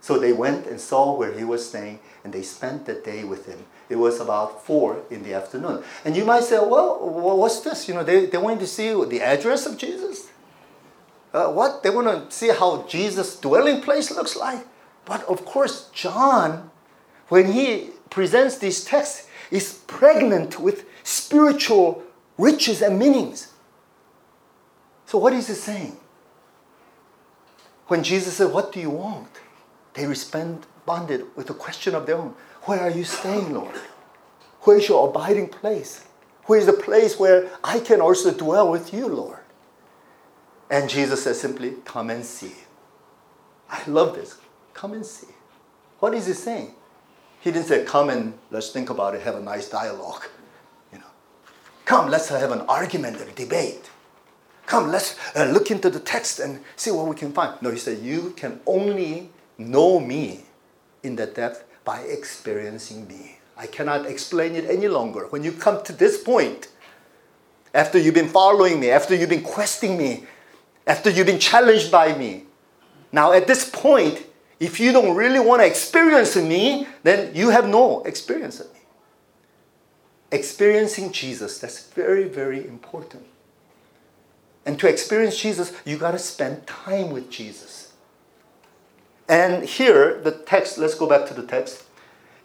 So 0.00 0.18
they 0.18 0.32
went 0.32 0.66
and 0.66 0.80
saw 0.80 1.16
where 1.16 1.32
he 1.32 1.44
was 1.44 1.68
staying, 1.68 2.00
and 2.24 2.32
they 2.32 2.42
spent 2.42 2.86
the 2.86 2.94
day 2.94 3.22
with 3.24 3.46
him. 3.46 3.64
It 3.88 3.96
was 3.96 4.20
about 4.20 4.66
four 4.66 5.02
in 5.10 5.22
the 5.22 5.32
afternoon. 5.32 5.84
And 6.04 6.16
you 6.16 6.24
might 6.24 6.42
say, 6.42 6.58
well, 6.58 6.98
what's 7.38 7.60
this? 7.60 7.88
You 7.88 7.94
know, 7.94 8.02
they, 8.02 8.26
they 8.26 8.38
wanted 8.38 8.60
to 8.60 8.66
see 8.66 8.88
the 8.88 9.20
address 9.20 9.64
of 9.64 9.78
Jesus. 9.78 10.30
Uh, 11.32 11.48
what? 11.48 11.82
They 11.82 11.90
want 11.90 12.08
to 12.08 12.36
see 12.36 12.48
how 12.48 12.82
Jesus' 12.88 13.38
dwelling 13.38 13.80
place 13.80 14.10
looks 14.10 14.36
like. 14.36 14.66
But 15.04 15.24
of 15.24 15.44
course, 15.44 15.88
John, 15.92 16.70
when 17.28 17.52
he 17.52 17.90
presents 18.12 18.58
this 18.58 18.84
text 18.84 19.26
is 19.50 19.80
pregnant 19.86 20.60
with 20.60 20.84
spiritual 21.02 22.02
riches 22.36 22.82
and 22.82 22.98
meanings. 22.98 23.52
So, 25.06 25.18
what 25.18 25.32
is 25.32 25.48
it 25.48 25.56
saying? 25.56 25.96
When 27.88 28.02
Jesus 28.02 28.34
said, 28.34 28.52
What 28.52 28.72
do 28.72 28.80
you 28.80 28.90
want? 28.90 29.40
They 29.94 30.06
responded 30.06 31.26
with 31.36 31.50
a 31.50 31.54
question 31.54 31.94
of 31.94 32.06
their 32.06 32.16
own 32.16 32.34
Where 32.64 32.80
are 32.80 32.90
you 32.90 33.04
staying, 33.04 33.52
Lord? 33.52 33.74
Where 34.60 34.78
is 34.78 34.88
your 34.88 35.08
abiding 35.08 35.48
place? 35.48 36.04
Where 36.44 36.58
is 36.58 36.66
the 36.66 36.72
place 36.72 37.18
where 37.18 37.50
I 37.64 37.80
can 37.80 38.00
also 38.00 38.32
dwell 38.32 38.70
with 38.70 38.92
you, 38.92 39.08
Lord? 39.08 39.38
And 40.70 40.88
Jesus 40.88 41.24
said 41.24 41.36
simply, 41.36 41.76
Come 41.84 42.10
and 42.10 42.24
see. 42.24 42.52
I 43.70 43.82
love 43.86 44.14
this. 44.14 44.38
Come 44.74 44.92
and 44.92 45.06
see. 45.06 45.28
What 45.98 46.12
is 46.12 46.26
he 46.26 46.34
saying? 46.34 46.74
He 47.42 47.50
didn't 47.50 47.66
say, 47.66 47.84
come 47.84 48.08
and 48.08 48.34
let's 48.52 48.70
think 48.70 48.88
about 48.88 49.16
it, 49.16 49.22
have 49.22 49.34
a 49.34 49.40
nice 49.42 49.68
dialogue. 49.68 50.22
You 50.92 50.98
know, 50.98 51.12
come, 51.84 52.08
let's 52.08 52.28
have 52.28 52.52
an 52.52 52.60
argument 52.60 53.20
or 53.20 53.24
a 53.24 53.32
debate. 53.32 53.90
Come, 54.66 54.92
let's 54.92 55.18
uh, 55.34 55.46
look 55.46 55.72
into 55.72 55.90
the 55.90 55.98
text 55.98 56.38
and 56.38 56.60
see 56.76 56.92
what 56.92 57.08
we 57.08 57.16
can 57.16 57.32
find. 57.32 57.60
No, 57.60 57.70
he 57.70 57.78
said, 57.78 57.98
you 57.98 58.32
can 58.36 58.60
only 58.64 59.30
know 59.58 59.98
me 59.98 60.44
in 61.02 61.16
the 61.16 61.26
depth 61.26 61.64
by 61.84 62.02
experiencing 62.02 63.08
me. 63.08 63.38
I 63.56 63.66
cannot 63.66 64.06
explain 64.06 64.54
it 64.54 64.64
any 64.70 64.86
longer. 64.86 65.26
When 65.26 65.42
you 65.42 65.50
come 65.50 65.82
to 65.82 65.92
this 65.92 66.22
point, 66.22 66.68
after 67.74 67.98
you've 67.98 68.14
been 68.14 68.28
following 68.28 68.78
me, 68.78 68.90
after 68.90 69.16
you've 69.16 69.28
been 69.28 69.42
questing 69.42 69.98
me, 69.98 70.26
after 70.86 71.10
you've 71.10 71.26
been 71.26 71.40
challenged 71.40 71.90
by 71.90 72.16
me, 72.16 72.44
now 73.10 73.32
at 73.32 73.48
this 73.48 73.68
point, 73.68 74.26
if 74.61 74.79
you 74.79 74.91
don't 74.91 75.15
really 75.15 75.39
want 75.39 75.61
to 75.61 75.67
experience 75.67 76.35
me, 76.35 76.87
then 77.03 77.33
you 77.35 77.49
have 77.49 77.67
no 77.67 78.01
experience 78.03 78.59
of 78.59 78.73
me. 78.73 78.79
Experiencing 80.31 81.11
Jesus, 81.11 81.59
that's 81.59 81.87
very, 81.89 82.25
very 82.25 82.65
important. 82.67 83.25
And 84.65 84.79
to 84.79 84.87
experience 84.89 85.37
Jesus, 85.37 85.71
you 85.85 85.97
got 85.97 86.11
to 86.11 86.19
spend 86.19 86.67
time 86.67 87.11
with 87.11 87.29
Jesus. 87.29 87.93
And 89.29 89.63
here, 89.63 90.19
the 90.21 90.31
text, 90.31 90.77
let's 90.77 90.95
go 90.95 91.07
back 91.07 91.25
to 91.27 91.33
the 91.33 91.43
text. 91.43 91.83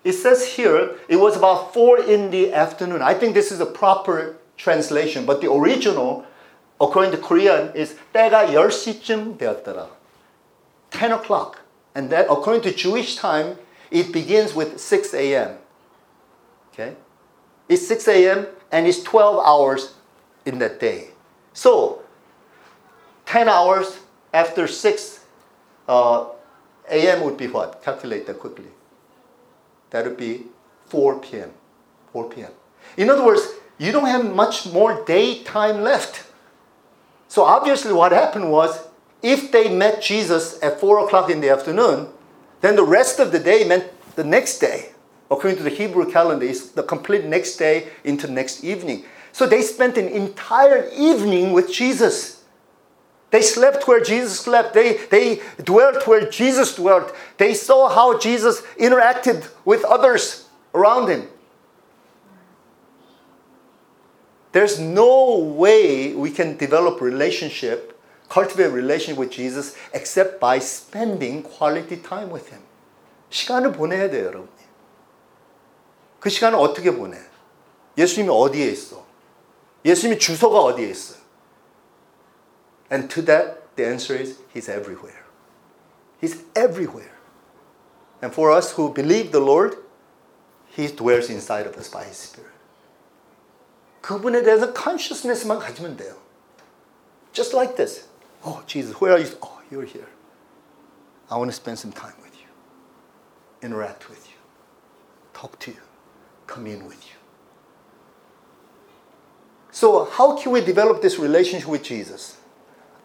It 0.05 0.13
says 0.13 0.55
here, 0.55 0.97
it 1.09 1.17
was 1.17 1.37
about 1.37 1.73
4 1.73 2.01
in 2.01 2.31
the 2.31 2.53
afternoon. 2.53 3.03
I 3.03 3.15
think 3.15 3.35
this 3.35 3.51
is 3.51 3.61
a 3.61 3.67
proper 3.67 4.37
translation, 4.57 5.25
but 5.25 5.41
the 5.41 5.51
original, 5.51 6.27
according 6.81 7.13
to 7.13 7.19
Korean, 7.19 7.73
is 7.75 7.97
때가 8.15 8.47
10시쯤 8.47 9.39
되었더라. 9.39 9.89
10 10.91 11.13
o'clock. 11.13 11.61
And 11.98 12.12
that, 12.12 12.28
according 12.30 12.62
to 12.62 12.72
Jewish 12.72 13.16
time, 13.16 13.58
it 13.90 14.14
begins 14.14 14.54
with 14.54 14.80
6 14.80 15.16
a.m. 15.16 15.58
Okay? 16.72 16.96
It's 17.68 17.88
6 17.88 18.08
a.m. 18.10 18.46
and 18.72 18.86
it's 18.86 19.02
12 19.02 19.44
hours 19.44 19.96
in 20.46 20.60
that 20.60 20.80
day. 20.80 21.10
So, 21.54 22.04
10 23.26 23.50
hours 23.50 23.98
after 24.32 24.68
6 24.68 25.26
uh, 25.88 26.26
a.m. 26.88 27.24
would 27.24 27.36
be 27.36 27.48
what? 27.48 27.82
Calculate 27.82 28.28
that 28.28 28.38
quickly. 28.38 28.70
That 29.90 30.06
would 30.06 30.18
be 30.18 30.44
4 30.86 31.18
p.m. 31.18 31.52
4 32.14 32.30
p.m. 32.30 32.52
In 32.96 33.10
other 33.10 33.26
words, 33.26 33.42
you 33.80 33.92
don't 33.92 34.06
have 34.06 34.36
much 34.36 34.68
more 34.68 35.04
daytime 35.06 35.82
left. 35.82 36.28
So 37.28 37.44
obviously, 37.44 37.92
what 37.92 38.12
happened 38.12 38.52
was 38.52 38.87
if 39.22 39.52
they 39.52 39.74
met 39.74 40.02
Jesus 40.02 40.62
at 40.62 40.80
4 40.80 41.06
o'clock 41.06 41.30
in 41.30 41.42
the 41.42 41.50
afternoon, 41.50 42.08
then 42.62 42.76
the 42.76 42.84
rest 42.84 43.20
of 43.20 43.32
the 43.32 43.40
day 43.40 43.64
meant 43.64 43.86
the 44.16 44.24
next 44.24 44.60
day. 44.60 44.90
According 45.30 45.58
to 45.58 45.64
the 45.64 45.70
Hebrew 45.70 46.10
calendar, 46.10 46.46
it's 46.46 46.70
the 46.70 46.84
complete 46.84 47.26
next 47.26 47.58
day 47.58 47.90
into 48.04 48.32
next 48.32 48.64
evening. 48.64 49.06
So 49.32 49.46
they 49.46 49.62
spent 49.62 49.98
an 49.98 50.08
entire 50.08 50.90
evening 50.96 51.52
with 51.52 51.72
Jesus. 51.72 52.44
They 53.30 53.42
slept 53.42 53.88
where 53.88 54.00
Jesus 54.00 54.40
slept. 54.40 54.74
They, 54.74 54.98
they 55.08 55.42
dwelt 55.64 56.08
where 56.08 56.30
Jesus 56.30 56.76
dwelt. 56.76 57.14
They 57.38 57.54
saw 57.54 57.90
how 57.90 58.18
Jesus 58.18 58.62
interacted 58.80 59.50
with 59.66 59.84
others 59.84 60.48
around 60.74 61.10
him. 61.10 61.28
There's 64.54 64.80
no 64.80 65.38
way 65.38 66.16
we 66.16 66.32
can 66.32 66.58
develop 66.58 67.02
relationship, 67.02 67.97
cultivate 68.29 68.73
relationship 68.73 69.19
with 69.19 69.31
Jesus 69.31 69.77
except 69.93 70.41
by 70.41 70.59
spending 70.59 71.43
quality 71.43 72.01
time 72.03 72.31
with 72.33 72.49
him. 72.51 72.63
시간을 73.31 73.73
보내야 73.73 74.11
돼요, 74.11 74.27
여러분. 74.27 74.49
그 76.21 76.31
시간을 76.31 76.59
어떻게 76.59 76.95
보내? 76.95 77.19
예수님이 77.99 78.31
어디에 78.33 78.67
있어? 78.67 79.05
예수님이 79.85 80.19
주소가 80.19 80.61
어디에 80.61 80.89
있어요? 80.89 81.21
And 82.91 83.09
to 83.09 83.25
that, 83.25 83.75
the 83.77 83.89
answer 83.89 84.15
is 84.15 84.39
He's 84.55 84.69
everywhere. 84.69 85.25
He's 86.21 86.45
everywhere. 86.55 87.17
And 88.23 88.33
for 88.33 88.53
us 88.53 88.79
who 88.79 88.93
believe 88.95 89.33
the 89.33 89.41
Lord, 89.41 89.77
He 90.77 90.87
dwells 90.87 91.29
inside 91.29 91.67
of 91.67 91.77
us 91.77 91.91
by 91.91 92.05
His 92.05 92.17
Spirit. 92.17 92.53
그분에 94.03 94.43
대해서 94.43 94.73
consciousness만 94.73 95.59
가지면 95.59 95.97
돼요. 95.97 96.15
Just 97.33 97.57
like 97.57 97.77
this. 97.77 98.06
Oh, 98.46 98.64
Jesus, 98.68 99.00
where 99.02 99.14
are 99.14 99.20
you? 99.20 99.28
Oh, 99.42 99.62
you're 99.70 99.86
here. 99.86 100.08
I 101.30 101.38
want 101.38 101.50
to 101.50 101.56
spend 101.56 101.78
some 101.78 101.92
time 101.92 102.14
with 102.22 102.34
you, 102.40 102.48
interact 103.62 104.10
with 104.10 104.26
you, 104.28 104.36
talk 105.34 105.60
to 105.60 105.72
you, 105.72 105.78
commune 106.46 106.86
with 106.86 107.06
you. 107.06 107.16
So, 109.72 110.04
uh, 110.04 110.06
how 110.10 110.38
can 110.38 110.52
we 110.54 110.62
develop 110.62 111.02
this 111.02 111.20
relationship 111.20 111.68
with 111.68 111.84
Jesus? 111.84 112.38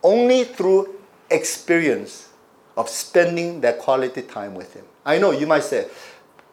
Only 0.03 0.45
through 0.45 0.95
experience 1.31 2.29
of 2.77 2.89
spending 2.89 3.61
that 3.61 3.79
quality 3.79 4.23
time 4.23 4.55
with 4.55 4.75
Him. 4.75 4.85
I 5.05 5.19
know 5.19 5.33
you 5.33 5.47
might 5.47 5.65
say, 5.65 5.89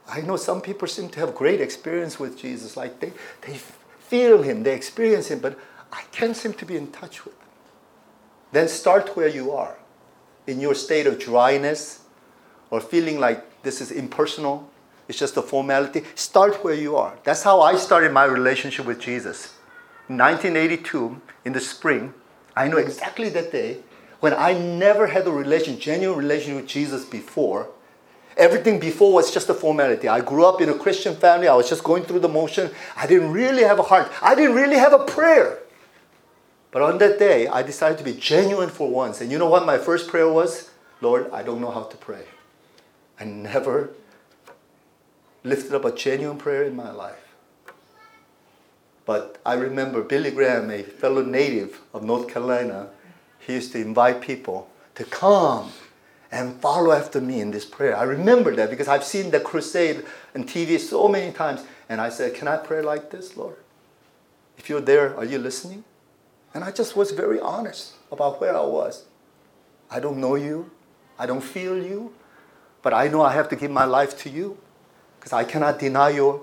I 0.07 0.21
know 0.21 0.37
some 0.37 0.61
people 0.61 0.87
seem 0.87 1.09
to 1.09 1.19
have 1.19 1.35
great 1.35 1.61
experience 1.61 2.19
with 2.19 2.37
Jesus, 2.37 2.75
like 2.75 2.99
they, 2.99 3.13
they 3.41 3.57
feel 3.99 4.41
Him, 4.41 4.63
they 4.63 4.73
experience 4.73 5.29
Him, 5.29 5.39
but 5.39 5.57
I 5.91 6.01
can't 6.11 6.35
seem 6.35 6.53
to 6.53 6.65
be 6.65 6.75
in 6.75 6.91
touch 6.91 7.23
with 7.25 7.35
Him. 7.35 7.48
Then 8.51 8.67
start 8.67 9.15
where 9.15 9.27
you 9.27 9.51
are, 9.51 9.77
in 10.47 10.59
your 10.59 10.73
state 10.73 11.05
of 11.07 11.19
dryness 11.19 12.01
or 12.71 12.81
feeling 12.81 13.19
like 13.19 13.61
this 13.63 13.81
is 13.81 13.91
impersonal, 13.91 14.69
it's 15.07 15.17
just 15.17 15.37
a 15.37 15.41
formality. 15.41 16.03
Start 16.15 16.63
where 16.63 16.75
you 16.75 16.95
are. 16.95 17.17
That's 17.23 17.43
how 17.43 17.61
I 17.61 17.75
started 17.75 18.11
my 18.11 18.25
relationship 18.25 18.85
with 18.85 18.99
Jesus. 18.99 19.55
In 20.07 20.17
1982, 20.17 21.21
in 21.45 21.53
the 21.53 21.59
spring, 21.59 22.13
I 22.55 22.67
know 22.67 22.77
exactly 22.77 23.29
that 23.29 23.51
day 23.51 23.79
when 24.19 24.33
I 24.33 24.53
never 24.53 25.07
had 25.07 25.25
a 25.25 25.31
relation, 25.31 25.79
genuine 25.79 26.17
relation 26.17 26.55
with 26.55 26.67
Jesus 26.67 27.05
before. 27.05 27.69
Everything 28.37 28.79
before 28.79 29.13
was 29.13 29.33
just 29.33 29.49
a 29.49 29.53
formality. 29.53 30.07
I 30.07 30.21
grew 30.21 30.45
up 30.45 30.61
in 30.61 30.69
a 30.69 30.73
Christian 30.73 31.15
family. 31.15 31.47
I 31.47 31.55
was 31.55 31.69
just 31.69 31.83
going 31.83 32.03
through 32.03 32.19
the 32.19 32.29
motion. 32.29 32.69
I 32.95 33.07
didn't 33.07 33.31
really 33.31 33.63
have 33.63 33.79
a 33.79 33.83
heart. 33.83 34.11
I 34.21 34.35
didn't 34.35 34.55
really 34.55 34.77
have 34.77 34.93
a 34.93 35.05
prayer. 35.05 35.59
But 36.71 36.81
on 36.81 36.97
that 36.99 37.17
day, 37.17 37.47
I 37.47 37.63
decided 37.63 37.97
to 37.97 38.03
be 38.03 38.13
genuine 38.13 38.69
for 38.69 38.89
once. 38.89 39.21
And 39.21 39.31
you 39.31 39.37
know 39.37 39.49
what 39.49 39.65
my 39.65 39.77
first 39.77 40.07
prayer 40.07 40.29
was? 40.29 40.69
Lord, 41.01 41.29
I 41.31 41.41
don't 41.43 41.61
know 41.61 41.71
how 41.71 41.83
to 41.83 41.97
pray. 41.97 42.25
I 43.19 43.25
never 43.25 43.89
lifted 45.43 45.73
up 45.73 45.85
a 45.85 45.91
genuine 45.91 46.37
prayer 46.37 46.63
in 46.63 46.75
my 46.75 46.91
life. 46.91 47.29
But 49.05 49.39
I 49.45 49.53
remember 49.53 50.03
Billy 50.03 50.29
Graham, 50.29 50.69
a 50.69 50.83
fellow 50.83 51.23
native 51.23 51.81
of 51.93 52.03
North 52.03 52.27
Carolina, 52.27 52.89
he 53.39 53.53
used 53.53 53.71
to 53.71 53.81
invite 53.81 54.21
people 54.21 54.69
to 54.95 55.03
come 55.03 55.71
and 56.31 56.61
follow 56.61 56.91
after 56.91 57.19
me 57.19 57.41
in 57.41 57.49
this 57.49 57.65
prayer. 57.65 57.97
I 57.97 58.03
remember 58.03 58.55
that 58.55 58.69
because 58.69 58.87
I've 58.87 59.03
seen 59.03 59.31
the 59.31 59.39
crusade 59.39 60.05
on 60.35 60.43
TV 60.43 60.79
so 60.79 61.07
many 61.07 61.31
times. 61.31 61.63
And 61.87 61.99
I 61.99 62.09
said, 62.09 62.35
Can 62.35 62.47
I 62.47 62.57
pray 62.57 62.81
like 62.81 63.09
this, 63.09 63.35
Lord? 63.35 63.55
If 64.57 64.69
you're 64.69 64.81
there, 64.81 65.17
are 65.17 65.25
you 65.25 65.39
listening? 65.39 65.83
And 66.53 66.63
I 66.63 66.71
just 66.71 66.95
was 66.95 67.11
very 67.11 67.39
honest 67.39 67.93
about 68.11 68.41
where 68.41 68.55
I 68.55 68.65
was. 68.65 69.05
I 69.91 69.99
don't 69.99 70.17
know 70.17 70.35
you, 70.35 70.71
I 71.17 71.25
don't 71.25 71.43
feel 71.43 71.77
you, 71.77 72.13
but 72.81 72.93
I 72.93 73.07
know 73.07 73.21
I 73.21 73.33
have 73.33 73.49
to 73.49 73.55
give 73.55 73.71
my 73.71 73.85
life 73.85 74.17
to 74.19 74.29
you 74.29 74.57
because 75.19 75.33
I 75.33 75.43
cannot 75.43 75.79
deny 75.79 76.09
your 76.09 76.41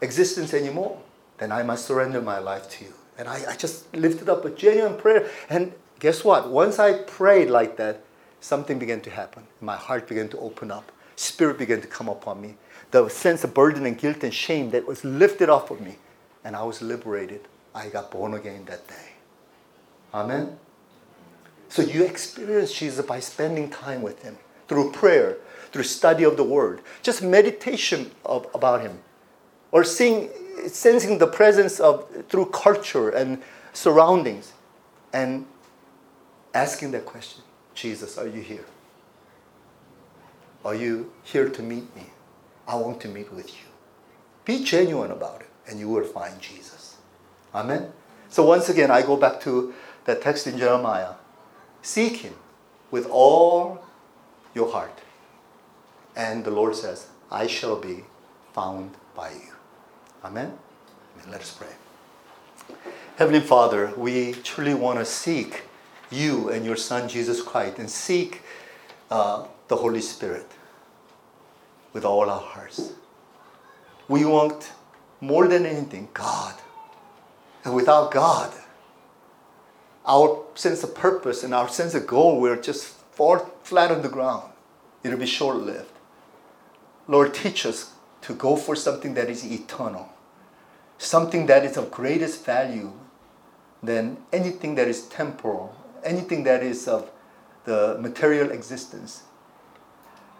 existence 0.00 0.54
anymore. 0.54 1.00
Then 1.38 1.52
I 1.52 1.62
must 1.62 1.86
surrender 1.86 2.20
my 2.20 2.38
life 2.38 2.68
to 2.70 2.84
you. 2.84 2.92
And 3.16 3.28
I, 3.28 3.42
I 3.50 3.56
just 3.56 3.94
lifted 3.94 4.28
up 4.28 4.44
a 4.44 4.50
genuine 4.50 4.96
prayer. 4.96 5.28
And 5.50 5.72
guess 5.98 6.24
what? 6.24 6.50
Once 6.50 6.78
I 6.78 7.02
prayed 7.02 7.50
like 7.50 7.76
that, 7.76 8.00
something 8.40 8.78
began 8.78 9.00
to 9.02 9.10
happen. 9.10 9.46
My 9.60 9.76
heart 9.76 10.08
began 10.08 10.28
to 10.30 10.38
open 10.38 10.70
up. 10.70 10.92
Spirit 11.16 11.58
began 11.58 11.80
to 11.80 11.88
come 11.88 12.08
upon 12.08 12.40
me. 12.40 12.56
The 12.92 13.08
sense 13.08 13.42
of 13.42 13.54
burden 13.54 13.86
and 13.86 13.98
guilt 13.98 14.22
and 14.22 14.32
shame 14.32 14.70
that 14.70 14.86
was 14.86 15.04
lifted 15.04 15.48
off 15.48 15.70
of 15.70 15.80
me. 15.80 15.96
And 16.44 16.54
I 16.54 16.62
was 16.62 16.80
liberated. 16.80 17.48
I 17.78 17.88
got 17.88 18.10
born 18.10 18.34
again 18.34 18.64
that 18.64 18.86
day. 18.88 19.08
Amen? 20.12 20.58
So 21.68 21.82
you 21.82 22.02
experience 22.02 22.72
Jesus 22.72 23.06
by 23.06 23.20
spending 23.20 23.70
time 23.70 24.02
with 24.02 24.22
Him 24.22 24.36
through 24.66 24.90
prayer, 24.90 25.36
through 25.70 25.84
study 25.84 26.24
of 26.24 26.36
the 26.36 26.42
Word, 26.42 26.80
just 27.02 27.22
meditation 27.22 28.10
of, 28.24 28.48
about 28.52 28.80
Him, 28.80 28.98
or 29.70 29.84
seeing, 29.84 30.28
sensing 30.66 31.18
the 31.18 31.26
presence 31.26 31.78
of 31.78 32.08
through 32.28 32.46
culture 32.46 33.10
and 33.10 33.42
surroundings, 33.72 34.52
and 35.12 35.46
asking 36.54 36.90
that 36.92 37.06
question 37.06 37.44
Jesus, 37.74 38.18
are 38.18 38.26
you 38.26 38.40
here? 38.40 38.64
Are 40.64 40.74
you 40.74 41.12
here 41.22 41.48
to 41.48 41.62
meet 41.62 41.94
me? 41.94 42.06
I 42.66 42.74
want 42.74 43.00
to 43.02 43.08
meet 43.08 43.32
with 43.32 43.48
you. 43.50 43.68
Be 44.44 44.64
genuine 44.64 45.12
about 45.12 45.42
it, 45.42 45.50
and 45.68 45.78
you 45.78 45.88
will 45.88 46.04
find 46.04 46.40
Jesus. 46.40 46.77
Amen? 47.54 47.92
So, 48.28 48.44
once 48.44 48.68
again, 48.68 48.90
I 48.90 49.02
go 49.02 49.16
back 49.16 49.40
to 49.42 49.74
that 50.04 50.22
text 50.22 50.46
in 50.46 50.58
Jeremiah 50.58 51.14
Seek 51.82 52.16
Him 52.18 52.34
with 52.90 53.06
all 53.06 53.84
your 54.54 54.70
heart. 54.70 55.00
And 56.16 56.44
the 56.44 56.50
Lord 56.50 56.74
says, 56.74 57.06
I 57.30 57.46
shall 57.46 57.76
be 57.76 58.04
found 58.52 58.92
by 59.14 59.30
you. 59.30 59.52
Amen? 60.24 60.58
Let 61.30 61.40
us 61.40 61.56
pray. 61.56 62.76
Heavenly 63.16 63.40
Father, 63.40 63.92
we 63.96 64.32
truly 64.32 64.74
want 64.74 64.98
to 64.98 65.04
seek 65.04 65.62
you 66.10 66.48
and 66.48 66.64
your 66.64 66.76
Son 66.76 67.08
Jesus 67.08 67.42
Christ 67.42 67.78
and 67.78 67.90
seek 67.90 68.42
uh, 69.10 69.46
the 69.68 69.76
Holy 69.76 70.00
Spirit 70.00 70.46
with 71.92 72.04
all 72.04 72.30
our 72.30 72.40
hearts. 72.40 72.92
We 74.08 74.24
want 74.24 74.72
more 75.20 75.48
than 75.48 75.66
anything 75.66 76.08
God. 76.14 76.54
And 77.68 77.76
without 77.76 78.10
God, 78.10 78.50
our 80.06 80.42
sense 80.54 80.82
of 80.82 80.94
purpose 80.94 81.44
and 81.44 81.52
our 81.52 81.68
sense 81.68 81.94
of 81.94 82.06
goal 82.06 82.40
will 82.40 82.58
just 82.58 82.86
fall 82.86 83.40
flat 83.62 83.90
on 83.90 84.00
the 84.00 84.08
ground. 84.08 84.50
It'll 85.04 85.18
be 85.18 85.26
short 85.26 85.56
lived. 85.58 85.92
Lord, 87.08 87.34
teach 87.34 87.66
us 87.66 87.92
to 88.22 88.32
go 88.32 88.56
for 88.56 88.74
something 88.74 89.12
that 89.12 89.28
is 89.28 89.44
eternal, 89.44 90.08
something 90.96 91.44
that 91.44 91.62
is 91.62 91.76
of 91.76 91.90
greatest 91.90 92.42
value 92.46 92.94
than 93.82 94.16
anything 94.32 94.74
that 94.76 94.88
is 94.88 95.02
temporal, 95.02 95.76
anything 96.02 96.44
that 96.44 96.62
is 96.62 96.88
of 96.88 97.10
the 97.66 97.98
material 98.00 98.50
existence. 98.50 99.24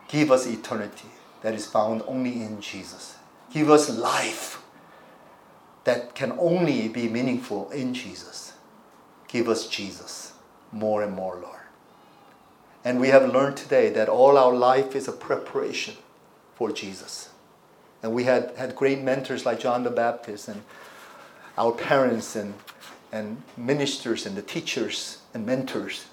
Give 0.09 0.33
us 0.33 0.47
eternity 0.47 1.11
that 1.43 1.53
is 1.53 1.67
found 1.67 2.01
only 2.07 2.41
in 2.41 2.63
Jesus. 2.63 3.17
Give 3.53 3.69
us 3.69 3.91
life 3.91 4.58
that 5.89 6.15
can 6.15 6.33
only 6.39 6.87
be 6.87 7.09
meaningful 7.09 7.71
in 7.71 7.95
Jesus. 7.95 8.53
Give 9.27 9.49
us 9.49 9.67
Jesus 9.67 10.35
more 10.71 11.03
and 11.03 11.15
more, 11.15 11.37
Lord. 11.37 11.63
And 12.85 13.01
we 13.01 13.09
have 13.09 13.33
learned 13.33 13.57
today 13.57 13.89
that 13.95 14.07
all 14.07 14.37
our 14.37 14.55
life 14.55 14.95
is 14.95 15.09
a 15.09 15.13
preparation 15.13 15.95
for 16.55 16.71
Jesus. 16.71 17.31
And 18.03 18.13
we 18.13 18.25
had, 18.25 18.53
had 18.59 18.77
great 18.77 19.01
mentors 19.01 19.47
like 19.47 19.61
John 19.61 19.83
the 19.83 19.91
Baptist 19.91 20.49
and 20.49 20.61
our 21.57 21.73
parents 21.73 22.37
and, 22.37 22.53
and 23.11 23.43
ministers 23.57 24.27
and 24.27 24.37
the 24.37 24.43
teachers 24.43 25.23
and 25.33 25.47
mentors. 25.47 26.05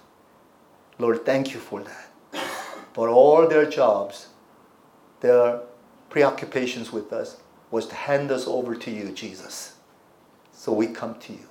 Lord, 1.00 1.26
thank 1.26 1.54
you 1.54 1.60
for 1.60 1.82
that. 1.84 2.10
But 2.94 3.10
all 3.10 3.46
their 3.46 3.70
jobs, 3.70 4.30
their 5.20 5.60
preoccupations 6.10 6.94
with 6.94 7.12
us 7.12 7.42
was 7.76 7.88
to 7.88 7.96
hand 7.96 8.32
us 8.32 8.48
over 8.48 8.74
to 8.74 8.90
you, 8.90 9.12
Jesus. 9.12 9.76
So 10.54 10.72
we 10.72 10.88
come 10.88 11.16
to 11.20 11.34
you. 11.34 11.50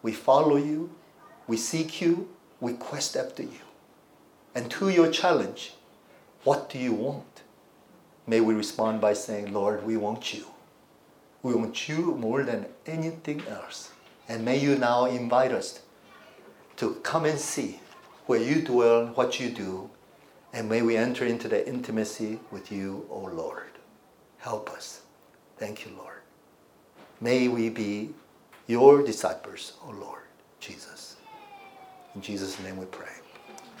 We 0.00 0.12
follow 0.12 0.54
you. 0.54 0.94
We 1.48 1.56
seek 1.56 2.00
you. 2.00 2.28
We 2.60 2.74
quest 2.74 3.16
after 3.16 3.42
you. 3.42 3.64
And 4.54 4.70
to 4.70 4.90
your 4.90 5.10
challenge, 5.10 5.74
what 6.44 6.70
do 6.70 6.78
you 6.78 6.92
want? 6.92 7.42
May 8.28 8.40
we 8.40 8.54
respond 8.54 9.00
by 9.00 9.14
saying, 9.14 9.52
Lord, 9.52 9.84
we 9.84 9.96
want 9.96 10.32
you. 10.32 10.46
We 11.42 11.52
want 11.52 11.88
you 11.88 12.14
more 12.14 12.44
than 12.44 12.66
anything 12.86 13.42
else. 13.48 13.90
And 14.28 14.44
may 14.44 14.58
you 14.60 14.76
now 14.76 15.06
invite 15.06 15.50
us 15.50 15.80
to 16.76 16.94
come 17.02 17.24
and 17.24 17.40
see 17.40 17.80
where 18.26 18.40
you 18.40 18.62
dwell, 18.62 19.08
what 19.08 19.40
you 19.40 19.50
do, 19.50 19.90
and 20.52 20.68
may 20.68 20.82
we 20.82 20.96
enter 20.96 21.26
into 21.26 21.48
the 21.48 21.66
intimacy 21.66 22.38
with 22.52 22.70
you, 22.70 23.04
O 23.10 23.18
Lord. 23.18 23.72
Help 24.38 24.70
us. 24.70 25.02
Thank 25.58 25.84
you, 25.84 25.92
Lord. 25.96 26.20
May 27.20 27.48
we 27.48 27.70
be 27.70 28.10
your 28.66 29.02
disciples, 29.02 29.72
O 29.86 29.90
Lord 29.90 30.22
Jesus. 30.60 31.16
In 32.14 32.20
Jesus' 32.20 32.58
name 32.60 32.76
we 32.76 32.86
pray. 32.86 33.12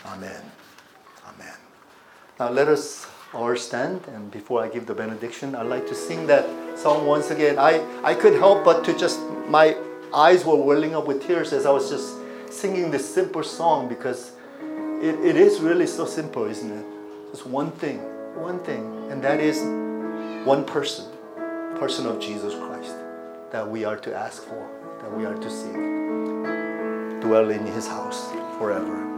Amen. 0.06 0.42
Amen. 1.26 1.54
Now 2.38 2.50
let 2.50 2.68
us 2.68 3.06
all 3.34 3.56
stand, 3.56 4.00
and 4.08 4.30
before 4.30 4.62
I 4.62 4.68
give 4.68 4.86
the 4.86 4.94
benediction, 4.94 5.54
I'd 5.54 5.66
like 5.66 5.86
to 5.88 5.94
sing 5.94 6.26
that 6.28 6.46
song 6.78 7.06
once 7.06 7.30
again. 7.30 7.58
I, 7.58 7.84
I 8.02 8.14
could 8.14 8.34
help 8.34 8.64
but 8.64 8.84
to 8.84 8.96
just, 8.96 9.20
my 9.48 9.76
eyes 10.14 10.44
were 10.44 10.56
welling 10.56 10.94
up 10.94 11.06
with 11.06 11.26
tears 11.26 11.52
as 11.52 11.66
I 11.66 11.70
was 11.70 11.90
just 11.90 12.14
singing 12.50 12.90
this 12.90 13.12
simple 13.12 13.42
song 13.42 13.88
because 13.88 14.32
it, 15.02 15.14
it 15.24 15.36
is 15.36 15.60
really 15.60 15.86
so 15.86 16.06
simple, 16.06 16.44
isn't 16.44 16.70
it? 16.70 16.86
Just 17.32 17.46
one 17.46 17.70
thing, 17.72 17.98
one 18.40 18.60
thing, 18.60 19.10
and 19.10 19.22
that 19.22 19.40
is 19.40 19.60
one 20.46 20.64
person, 20.64 21.04
person 21.78 22.06
of 22.06 22.18
Jesus 22.18 22.54
Christ, 22.54 22.94
that 23.50 23.68
we 23.68 23.84
are 23.84 23.98
to 23.98 24.14
ask 24.14 24.42
for, 24.42 24.68
that 25.02 25.14
we 25.14 25.26
are 25.26 25.34
to 25.34 25.50
seek. 25.50 27.20
Dwell 27.20 27.50
in 27.50 27.66
his 27.66 27.86
house 27.86 28.30
forever. 28.58 29.15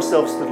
Ourselves 0.00 0.32
to 0.36 0.46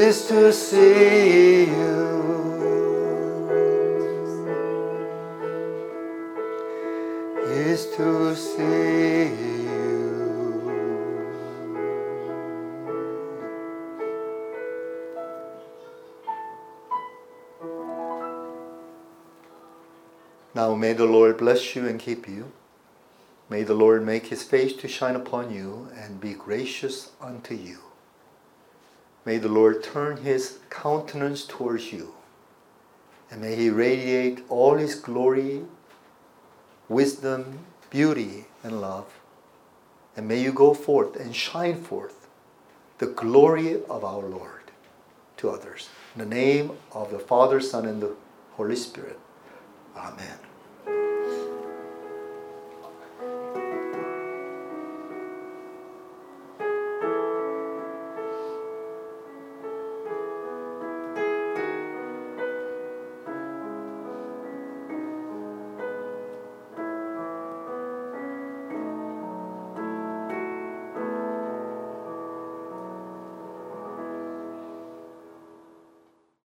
is 0.00 0.26
to 0.26 0.50
see 0.50 1.64
you. 1.66 2.00
Is 7.44 7.86
to 7.96 8.34
see 8.34 9.28
you. 9.28 9.90
Now 20.54 20.74
may 20.74 20.94
the 20.94 21.04
Lord 21.04 21.36
bless 21.36 21.76
you 21.76 21.86
and 21.86 22.00
keep 22.00 22.26
you. 22.26 22.50
May 23.50 23.64
the 23.64 23.74
Lord 23.74 24.06
make 24.06 24.28
his 24.28 24.42
face 24.42 24.72
to 24.76 24.88
shine 24.88 25.16
upon 25.16 25.52
you 25.52 25.88
and 25.94 26.18
be 26.20 26.32
gracious 26.32 27.10
unto 27.20 27.54
you. 27.54 27.89
May 29.24 29.38
the 29.38 29.48
Lord 29.48 29.82
turn 29.82 30.18
his 30.18 30.58
countenance 30.70 31.44
towards 31.44 31.92
you. 31.92 32.14
And 33.30 33.42
may 33.42 33.54
he 33.54 33.70
radiate 33.70 34.44
all 34.48 34.76
his 34.76 34.94
glory, 34.94 35.62
wisdom, 36.88 37.60
beauty, 37.90 38.46
and 38.62 38.80
love. 38.80 39.06
And 40.16 40.26
may 40.26 40.40
you 40.42 40.52
go 40.52 40.74
forth 40.74 41.16
and 41.16 41.34
shine 41.34 41.80
forth 41.82 42.28
the 42.98 43.06
glory 43.06 43.74
of 43.88 44.04
our 44.04 44.22
Lord 44.22 44.70
to 45.38 45.50
others. 45.50 45.88
In 46.14 46.20
the 46.20 46.34
name 46.34 46.72
of 46.92 47.10
the 47.10 47.18
Father, 47.18 47.60
Son, 47.60 47.86
and 47.86 48.02
the 48.02 48.14
Holy 48.56 48.76
Spirit. 48.76 49.18
Amen. 49.96 50.49